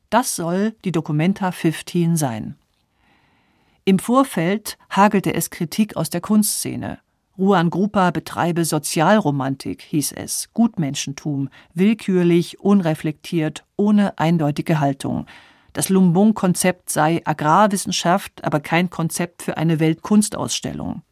Das 0.08 0.36
soll 0.36 0.74
die 0.84 0.92
Documenta 0.92 1.52
15 1.52 2.16
sein. 2.16 2.56
Im 3.84 3.98
Vorfeld 3.98 4.78
hagelte 4.88 5.34
es 5.34 5.50
Kritik 5.50 5.96
aus 5.96 6.10
der 6.10 6.20
Kunstszene. 6.20 7.00
Ruan 7.36 7.68
Gruppa 7.68 8.12
betreibe 8.12 8.64
Sozialromantik, 8.64 9.82
hieß 9.82 10.12
es, 10.12 10.48
Gutmenschentum, 10.54 11.50
willkürlich, 11.74 12.60
unreflektiert, 12.60 13.64
ohne 13.76 14.18
eindeutige 14.18 14.80
Haltung. 14.80 15.26
Das 15.72 15.90
Lumbung-Konzept 15.90 16.88
sei 16.88 17.20
Agrarwissenschaft, 17.24 18.42
aber 18.42 18.60
kein 18.60 18.88
Konzept 18.88 19.42
für 19.42 19.58
eine 19.58 19.78
Weltkunstausstellung. 19.80 21.02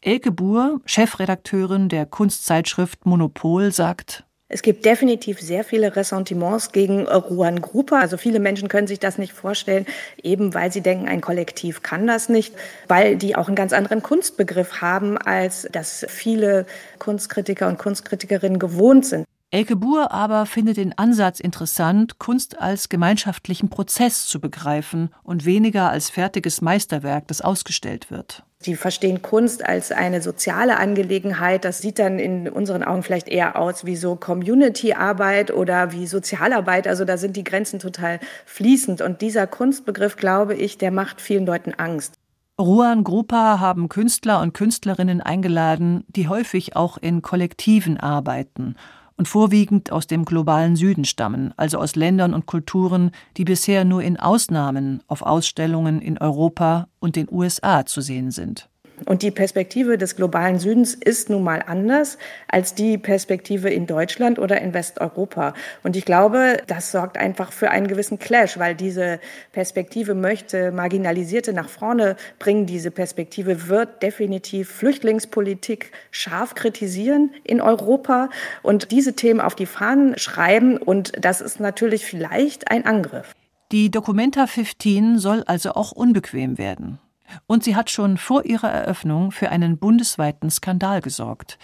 Elke 0.00 0.30
Buhr, 0.30 0.80
Chefredakteurin 0.84 1.88
der 1.88 2.06
Kunstzeitschrift 2.06 3.04
Monopol, 3.04 3.72
sagt, 3.72 4.24
es 4.50 4.62
gibt 4.62 4.86
definitiv 4.86 5.40
sehr 5.40 5.62
viele 5.62 5.94
Ressentiments 5.94 6.72
gegen 6.72 7.06
Ruan 7.06 7.60
Gruppa. 7.60 8.00
Also 8.00 8.16
viele 8.16 8.40
Menschen 8.40 8.68
können 8.68 8.86
sich 8.86 8.98
das 8.98 9.18
nicht 9.18 9.34
vorstellen, 9.34 9.84
eben 10.22 10.54
weil 10.54 10.72
sie 10.72 10.80
denken, 10.80 11.06
ein 11.06 11.20
Kollektiv 11.20 11.82
kann 11.82 12.06
das 12.06 12.30
nicht, 12.30 12.54
weil 12.86 13.16
die 13.16 13.36
auch 13.36 13.48
einen 13.48 13.56
ganz 13.56 13.74
anderen 13.74 14.02
Kunstbegriff 14.02 14.80
haben, 14.80 15.18
als 15.18 15.68
das 15.70 16.06
viele 16.08 16.64
Kunstkritiker 16.98 17.68
und 17.68 17.78
Kunstkritikerinnen 17.78 18.58
gewohnt 18.58 19.04
sind. 19.04 19.26
Elke 19.50 19.76
Buhr 19.76 20.12
aber 20.12 20.46
findet 20.46 20.78
den 20.78 20.96
Ansatz 20.96 21.40
interessant, 21.40 22.18
Kunst 22.18 22.58
als 22.58 22.88
gemeinschaftlichen 22.88 23.68
Prozess 23.68 24.26
zu 24.26 24.40
begreifen 24.40 25.10
und 25.22 25.44
weniger 25.44 25.90
als 25.90 26.08
fertiges 26.08 26.62
Meisterwerk, 26.62 27.28
das 27.28 27.42
ausgestellt 27.42 28.10
wird. 28.10 28.44
Sie 28.60 28.74
verstehen 28.74 29.22
Kunst 29.22 29.64
als 29.64 29.92
eine 29.92 30.20
soziale 30.20 30.78
Angelegenheit. 30.78 31.64
Das 31.64 31.78
sieht 31.78 32.00
dann 32.00 32.18
in 32.18 32.48
unseren 32.48 32.82
Augen 32.82 33.04
vielleicht 33.04 33.28
eher 33.28 33.56
aus 33.56 33.84
wie 33.84 33.94
so 33.94 34.16
Community-Arbeit 34.16 35.52
oder 35.52 35.92
wie 35.92 36.08
Sozialarbeit. 36.08 36.88
Also 36.88 37.04
da 37.04 37.18
sind 37.18 37.36
die 37.36 37.44
Grenzen 37.44 37.78
total 37.78 38.18
fließend. 38.46 39.00
Und 39.00 39.20
dieser 39.20 39.46
Kunstbegriff, 39.46 40.16
glaube 40.16 40.54
ich, 40.54 40.76
der 40.76 40.90
macht 40.90 41.20
vielen 41.20 41.46
Leuten 41.46 41.72
Angst. 41.74 42.14
Ruan 42.60 43.04
Gruppa 43.04 43.60
haben 43.60 43.88
Künstler 43.88 44.40
und 44.40 44.54
Künstlerinnen 44.54 45.20
eingeladen, 45.20 46.04
die 46.08 46.26
häufig 46.26 46.74
auch 46.74 46.98
in 46.98 47.22
Kollektiven 47.22 47.98
arbeiten 47.98 48.74
und 49.18 49.28
vorwiegend 49.28 49.92
aus 49.92 50.06
dem 50.06 50.24
globalen 50.24 50.76
Süden 50.76 51.04
stammen, 51.04 51.52
also 51.56 51.78
aus 51.78 51.96
Ländern 51.96 52.32
und 52.32 52.46
Kulturen, 52.46 53.10
die 53.36 53.44
bisher 53.44 53.84
nur 53.84 54.02
in 54.02 54.18
Ausnahmen 54.18 55.02
auf 55.08 55.22
Ausstellungen 55.22 56.00
in 56.00 56.16
Europa 56.16 56.88
und 57.00 57.16
den 57.16 57.28
USA 57.30 57.84
zu 57.84 58.00
sehen 58.00 58.30
sind. 58.30 58.70
Und 59.06 59.22
die 59.22 59.30
Perspektive 59.30 59.98
des 59.98 60.16
globalen 60.16 60.58
Südens 60.58 60.94
ist 60.94 61.30
nun 61.30 61.42
mal 61.42 61.62
anders 61.66 62.18
als 62.48 62.74
die 62.74 62.98
Perspektive 62.98 63.70
in 63.70 63.86
Deutschland 63.86 64.38
oder 64.38 64.60
in 64.60 64.74
Westeuropa. 64.74 65.54
Und 65.82 65.96
ich 65.96 66.04
glaube, 66.04 66.58
das 66.66 66.92
sorgt 66.92 67.16
einfach 67.16 67.52
für 67.52 67.70
einen 67.70 67.88
gewissen 67.88 68.18
Clash, 68.18 68.58
weil 68.58 68.74
diese 68.74 69.20
Perspektive 69.52 70.14
möchte 70.14 70.72
Marginalisierte 70.72 71.52
nach 71.52 71.68
vorne 71.68 72.16
bringen. 72.38 72.66
Diese 72.66 72.90
Perspektive 72.90 73.68
wird 73.68 74.02
definitiv 74.02 74.70
Flüchtlingspolitik 74.70 75.92
scharf 76.10 76.54
kritisieren 76.54 77.30
in 77.44 77.60
Europa 77.60 78.30
und 78.62 78.90
diese 78.90 79.14
Themen 79.14 79.40
auf 79.40 79.54
die 79.54 79.66
Fahnen 79.66 80.18
schreiben. 80.18 80.76
Und 80.76 81.12
das 81.20 81.40
ist 81.40 81.60
natürlich 81.60 82.04
vielleicht 82.04 82.70
ein 82.70 82.86
Angriff. 82.86 83.32
Die 83.70 83.90
Documenta 83.90 84.46
15 84.46 85.18
soll 85.18 85.42
also 85.46 85.72
auch 85.72 85.92
unbequem 85.92 86.56
werden. 86.56 86.98
Und 87.46 87.64
sie 87.64 87.76
hat 87.76 87.90
schon 87.90 88.16
vor 88.16 88.44
ihrer 88.44 88.70
Eröffnung 88.70 89.30
für 89.30 89.50
einen 89.50 89.78
bundesweiten 89.78 90.50
Skandal 90.50 91.00
gesorgt. 91.00 91.58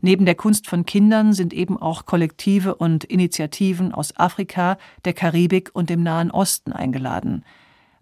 Neben 0.00 0.26
der 0.26 0.34
Kunst 0.34 0.66
von 0.66 0.84
Kindern 0.84 1.32
sind 1.32 1.52
eben 1.52 1.80
auch 1.80 2.06
Kollektive 2.06 2.74
und 2.74 3.04
Initiativen 3.04 3.92
aus 3.94 4.16
Afrika, 4.16 4.76
der 5.04 5.12
Karibik 5.12 5.70
und 5.74 5.90
dem 5.90 6.02
Nahen 6.02 6.30
Osten 6.30 6.72
eingeladen. 6.72 7.44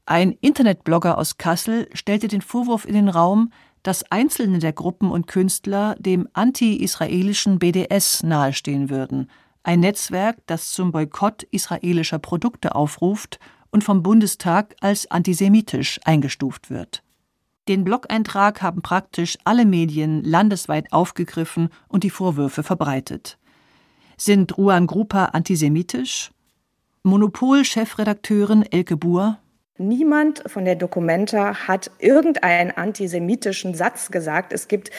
Ein 0.06 0.32
Internetblogger 0.40 1.18
aus 1.18 1.36
Kassel 1.36 1.88
stellte 1.92 2.28
den 2.28 2.40
Vorwurf 2.40 2.86
in 2.86 2.94
den 2.94 3.08
Raum, 3.08 3.52
dass 3.82 4.10
einzelne 4.10 4.58
der 4.58 4.72
Gruppen 4.72 5.10
und 5.10 5.26
Künstler 5.26 5.94
dem 5.98 6.26
anti-israelischen 6.32 7.58
BDS 7.58 8.22
nahestehen 8.22 8.90
würden, 8.90 9.28
ein 9.62 9.80
Netzwerk, 9.80 10.38
das 10.46 10.72
zum 10.72 10.90
Boykott 10.90 11.42
israelischer 11.50 12.18
Produkte 12.18 12.74
aufruft 12.74 13.38
und 13.70 13.84
vom 13.84 14.02
Bundestag 14.02 14.74
als 14.80 15.10
antisemitisch 15.10 16.00
eingestuft 16.04 16.70
wird. 16.70 17.02
Den 17.68 17.84
Blog-Eintrag 17.84 18.62
haben 18.62 18.82
praktisch 18.82 19.38
alle 19.44 19.64
Medien 19.64 20.24
landesweit 20.24 20.92
aufgegriffen 20.92 21.68
und 21.88 22.02
die 22.02 22.10
Vorwürfe 22.10 22.62
verbreitet. 22.62 23.38
Sind 24.16 24.58
Ruan 24.58 24.86
Grupa 24.86 25.26
antisemitisch? 25.26 26.30
Monopol-Chefredakteurin 27.04 28.64
Elke 28.70 28.96
Buhr. 28.96 29.38
Niemand 29.78 30.42
von 30.46 30.66
der 30.66 30.74
Documenta 30.74 31.66
hat 31.66 31.90
irgendeinen 31.98 32.70
antisemitischen 32.70 33.74
Satz 33.74 34.10
gesagt. 34.10 34.52
Es 34.52 34.68
gibt 34.68 34.90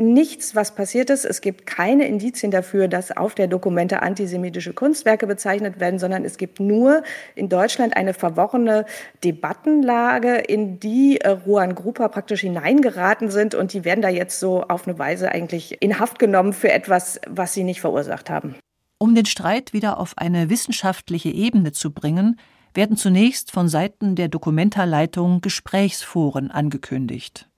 nichts, 0.00 0.56
was 0.56 0.74
passiert 0.74 1.10
ist. 1.10 1.24
Es 1.24 1.40
gibt 1.40 1.66
keine 1.66 2.08
Indizien 2.08 2.50
dafür, 2.50 2.88
dass 2.88 3.16
auf 3.16 3.34
der 3.34 3.46
Dokumente 3.46 4.02
antisemitische 4.02 4.72
Kunstwerke 4.72 5.26
bezeichnet 5.26 5.78
werden, 5.78 5.98
sondern 5.98 6.24
es 6.24 6.38
gibt 6.38 6.58
nur 6.58 7.02
in 7.34 7.48
Deutschland 7.48 7.96
eine 7.96 8.14
verworrene 8.14 8.86
Debattenlage, 9.22 10.36
in 10.36 10.80
die 10.80 11.20
äh, 11.20 11.28
Ruan 11.28 11.74
Grupa 11.74 12.08
praktisch 12.08 12.40
hineingeraten 12.40 13.30
sind 13.30 13.54
und 13.54 13.72
die 13.72 13.84
werden 13.84 14.02
da 14.02 14.08
jetzt 14.08 14.40
so 14.40 14.62
auf 14.62 14.88
eine 14.88 14.98
Weise 14.98 15.30
eigentlich 15.30 15.80
in 15.80 16.00
Haft 16.00 16.18
genommen 16.18 16.54
für 16.54 16.72
etwas, 16.72 17.20
was 17.28 17.52
sie 17.52 17.64
nicht 17.64 17.80
verursacht 17.80 18.30
haben. 18.30 18.54
Um 18.98 19.14
den 19.14 19.26
Streit 19.26 19.72
wieder 19.72 19.98
auf 19.98 20.14
eine 20.16 20.50
wissenschaftliche 20.50 21.30
Ebene 21.30 21.72
zu 21.72 21.92
bringen, 21.92 22.38
werden 22.74 22.96
zunächst 22.96 23.50
von 23.50 23.68
Seiten 23.68 24.14
der 24.14 24.28
Dokumentarleitung 24.28 25.40
Gesprächsforen 25.40 26.50
angekündigt. 26.50 27.49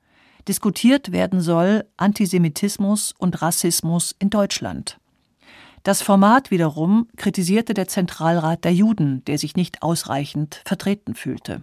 Diskutiert 0.49 1.13
werden 1.13 1.41
soll 1.41 1.85
Antisemitismus 1.97 3.15
und 3.17 3.43
Rassismus 3.43 4.15
in 4.19 4.31
Deutschland. 4.31 4.99
Das 5.85 6.03
Format 6.03 6.51
wiederum 6.51 7.09
kritisierte 7.17 7.75
der 7.75 7.89
Zentralrat 7.89 8.65
der 8.65 8.73
Juden, 8.73 9.25
der 9.25 9.39
sich 9.39 9.57
nicht 9.57 9.83
ausreichend 9.83 10.61
vertreten 10.65 11.15
fühlte. 11.15 11.63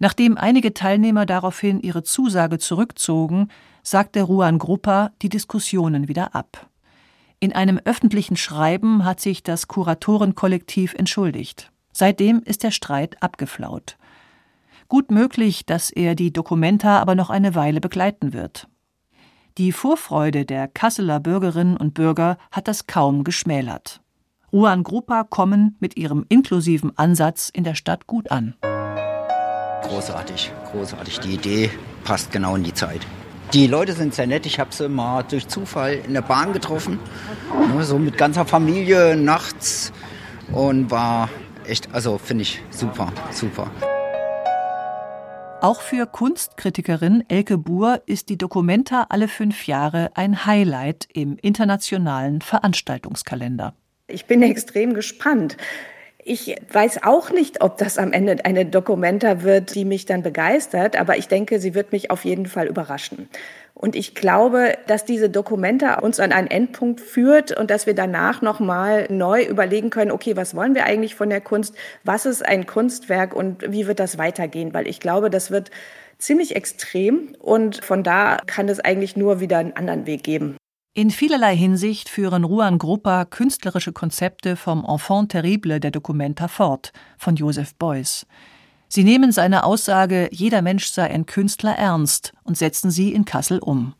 Nachdem 0.00 0.36
einige 0.36 0.74
Teilnehmer 0.74 1.26
daraufhin 1.26 1.80
ihre 1.80 2.02
Zusage 2.02 2.58
zurückzogen, 2.58 3.48
sagte 3.82 4.22
Ruan 4.22 4.58
Gruppa 4.58 5.10
die 5.22 5.28
Diskussionen 5.28 6.08
wieder 6.08 6.34
ab. 6.34 6.68
In 7.40 7.52
einem 7.52 7.80
öffentlichen 7.84 8.36
Schreiben 8.36 9.04
hat 9.04 9.20
sich 9.20 9.42
das 9.42 9.68
Kuratorenkollektiv 9.68 10.94
entschuldigt. 10.94 11.70
Seitdem 11.92 12.42
ist 12.42 12.62
der 12.62 12.70
Streit 12.70 13.20
abgeflaut. 13.22 13.96
Gut 14.88 15.10
möglich, 15.10 15.66
dass 15.66 15.90
er 15.90 16.14
die 16.14 16.32
Dokumenta 16.32 16.98
aber 16.98 17.14
noch 17.14 17.28
eine 17.28 17.54
Weile 17.54 17.78
begleiten 17.78 18.32
wird. 18.32 18.68
Die 19.58 19.70
Vorfreude 19.72 20.46
der 20.46 20.66
Kasseler 20.66 21.20
Bürgerinnen 21.20 21.76
und 21.76 21.92
Bürger 21.92 22.38
hat 22.50 22.68
das 22.68 22.86
kaum 22.86 23.22
geschmälert. 23.22 24.00
Ruan 24.50 24.84
Grupa 24.84 25.24
kommen 25.24 25.76
mit 25.78 25.98
ihrem 25.98 26.24
inklusiven 26.30 26.96
Ansatz 26.96 27.50
in 27.52 27.64
der 27.64 27.74
Stadt 27.74 28.06
gut 28.06 28.30
an. 28.30 28.54
Großartig, 29.82 30.52
großartig. 30.72 31.20
Die 31.20 31.34
Idee 31.34 31.70
passt 32.04 32.32
genau 32.32 32.56
in 32.56 32.62
die 32.62 32.72
Zeit. 32.72 33.06
Die 33.52 33.66
Leute 33.66 33.92
sind 33.92 34.14
sehr 34.14 34.26
nett. 34.26 34.46
Ich 34.46 34.58
habe 34.58 34.74
sie 34.74 34.88
mal 34.88 35.22
durch 35.22 35.48
Zufall 35.48 36.00
in 36.06 36.14
der 36.14 36.22
Bahn 36.22 36.54
getroffen. 36.54 36.98
Ne, 37.74 37.84
so 37.84 37.98
mit 37.98 38.16
ganzer 38.16 38.46
Familie 38.46 39.16
nachts. 39.16 39.92
Und 40.50 40.90
war 40.90 41.28
echt, 41.66 41.92
also 41.92 42.16
finde 42.16 42.42
ich 42.42 42.62
super, 42.70 43.12
super. 43.32 43.70
Auch 45.60 45.80
für 45.80 46.06
Kunstkritikerin 46.06 47.24
Elke 47.26 47.58
Buhr 47.58 48.00
ist 48.06 48.28
die 48.28 48.38
Documenta 48.38 49.06
alle 49.08 49.26
fünf 49.26 49.66
Jahre 49.66 50.10
ein 50.14 50.46
Highlight 50.46 51.08
im 51.12 51.36
internationalen 51.42 52.40
Veranstaltungskalender. 52.42 53.74
Ich 54.06 54.26
bin 54.26 54.42
extrem 54.42 54.94
gespannt. 54.94 55.56
Ich 56.24 56.54
weiß 56.72 57.02
auch 57.02 57.30
nicht, 57.30 57.60
ob 57.60 57.76
das 57.76 57.98
am 57.98 58.12
Ende 58.12 58.44
eine 58.44 58.66
Documenta 58.66 59.42
wird, 59.42 59.74
die 59.74 59.84
mich 59.84 60.06
dann 60.06 60.22
begeistert, 60.22 60.94
aber 60.94 61.16
ich 61.16 61.26
denke, 61.26 61.58
sie 61.58 61.74
wird 61.74 61.90
mich 61.90 62.12
auf 62.12 62.24
jeden 62.24 62.46
Fall 62.46 62.68
überraschen. 62.68 63.28
Und 63.78 63.94
ich 63.94 64.16
glaube, 64.16 64.76
dass 64.88 65.04
diese 65.04 65.30
Dokumente 65.30 66.00
uns 66.02 66.18
an 66.18 66.32
einen 66.32 66.48
Endpunkt 66.48 67.00
führt 67.00 67.56
und 67.56 67.70
dass 67.70 67.86
wir 67.86 67.94
danach 67.94 68.42
nochmal 68.42 69.06
neu 69.08 69.44
überlegen 69.44 69.90
können, 69.90 70.10
okay, 70.10 70.36
was 70.36 70.56
wollen 70.56 70.74
wir 70.74 70.84
eigentlich 70.84 71.14
von 71.14 71.30
der 71.30 71.40
Kunst? 71.40 71.76
Was 72.02 72.26
ist 72.26 72.44
ein 72.44 72.66
Kunstwerk 72.66 73.34
und 73.34 73.62
wie 73.72 73.86
wird 73.86 74.00
das 74.00 74.18
weitergehen? 74.18 74.74
Weil 74.74 74.88
ich 74.88 74.98
glaube, 74.98 75.30
das 75.30 75.52
wird 75.52 75.70
ziemlich 76.18 76.56
extrem 76.56 77.36
und 77.38 77.84
von 77.84 78.02
da 78.02 78.38
kann 78.46 78.68
es 78.68 78.80
eigentlich 78.80 79.16
nur 79.16 79.38
wieder 79.38 79.58
einen 79.58 79.76
anderen 79.76 80.06
Weg 80.06 80.24
geben. 80.24 80.56
In 80.94 81.12
vielerlei 81.12 81.54
Hinsicht 81.54 82.08
führen 82.08 82.42
Ruan 82.42 82.78
Gruppa 82.78 83.26
künstlerische 83.26 83.92
Konzepte 83.92 84.56
vom 84.56 84.84
Enfant 84.84 85.30
terrible 85.30 85.78
der 85.78 85.92
Documenta 85.92 86.48
fort 86.48 86.92
von 87.16 87.36
Joseph 87.36 87.76
Beuys. 87.76 88.26
Sie 88.88 89.04
nehmen 89.04 89.32
seine 89.32 89.64
Aussage, 89.64 90.28
jeder 90.32 90.62
Mensch 90.62 90.86
sei 90.86 91.10
ein 91.10 91.26
Künstler 91.26 91.76
ernst 91.76 92.32
und 92.42 92.56
setzen 92.56 92.90
sie 92.90 93.12
in 93.12 93.24
Kassel 93.24 93.58
um. 93.58 93.94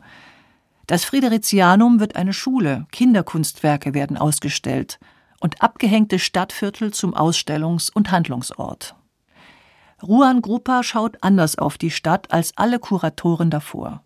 Das 0.86 1.04
Fridericianum 1.04 2.00
wird 2.00 2.16
eine 2.16 2.32
Schule, 2.32 2.86
Kinderkunstwerke 2.90 3.92
werden 3.92 4.16
ausgestellt 4.16 4.98
und 5.40 5.62
abgehängte 5.62 6.18
Stadtviertel 6.18 6.92
zum 6.92 7.14
Ausstellungs- 7.14 7.92
und 7.92 8.10
Handlungsort. 8.10 8.96
Ruan 10.02 10.40
Gruppa 10.40 10.82
schaut 10.82 11.18
anders 11.22 11.58
auf 11.58 11.76
die 11.76 11.90
Stadt 11.90 12.32
als 12.32 12.56
alle 12.56 12.78
Kuratoren 12.78 13.50
davor. 13.50 14.02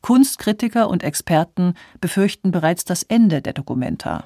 Kunstkritiker 0.00 0.88
und 0.88 1.02
Experten 1.02 1.74
befürchten 2.00 2.50
bereits 2.50 2.84
das 2.84 3.02
Ende 3.02 3.42
der 3.42 3.52
Dokumenta. 3.52 4.24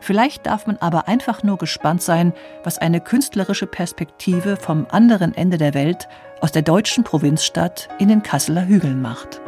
Vielleicht 0.00 0.46
darf 0.46 0.66
man 0.66 0.76
aber 0.78 1.08
einfach 1.08 1.42
nur 1.42 1.58
gespannt 1.58 2.02
sein, 2.02 2.32
was 2.64 2.78
eine 2.78 3.00
künstlerische 3.00 3.66
Perspektive 3.66 4.56
vom 4.56 4.86
anderen 4.90 5.34
Ende 5.34 5.58
der 5.58 5.74
Welt 5.74 6.08
aus 6.40 6.52
der 6.52 6.62
deutschen 6.62 7.04
Provinzstadt 7.04 7.88
in 7.98 8.08
den 8.08 8.22
Kasseler 8.22 8.66
Hügeln 8.66 9.02
macht. 9.02 9.40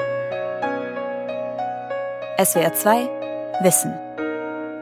SWR 2.43 2.73
2 2.73 3.09
Wissen. 3.63 3.93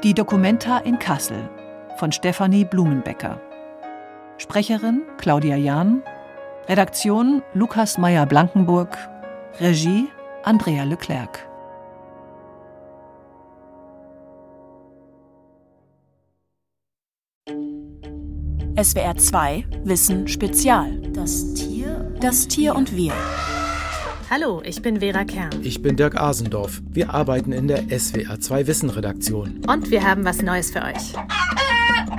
Die 0.04 0.14
Dokumenta 0.14 0.78
in 0.78 1.00
Kassel 1.00 1.50
von 1.96 2.12
Stefanie 2.12 2.64
Blumenbecker. 2.64 3.40
Sprecherin 4.36 5.02
Claudia 5.16 5.56
Jahn. 5.56 6.02
Redaktion 6.68 7.42
Lukas 7.54 7.98
Meyer-Blankenburg. 7.98 8.96
Regie 9.60 10.08
Andrea 10.44 10.84
Leclerc. 10.84 11.47
SWR 18.80 19.16
2 19.16 19.64
Wissen 19.82 20.28
Spezial. 20.28 21.02
Das 21.12 21.52
Tier. 21.54 22.12
Das 22.20 22.46
Tier 22.46 22.76
und 22.76 22.94
wir. 22.94 23.12
Hallo, 24.30 24.62
ich 24.64 24.82
bin 24.82 25.00
Vera 25.00 25.24
Kern. 25.24 25.50
Ich 25.64 25.82
bin 25.82 25.96
Dirk 25.96 26.14
Asendorf. 26.14 26.80
Wir 26.88 27.12
arbeiten 27.12 27.50
in 27.50 27.66
der 27.66 27.82
SWR 27.90 28.38
2 28.38 28.68
Wissen 28.68 28.90
Redaktion. 28.90 29.62
Und 29.66 29.90
wir 29.90 30.08
haben 30.08 30.24
was 30.24 30.42
Neues 30.42 30.70
für 30.70 30.82
euch. 30.82 31.12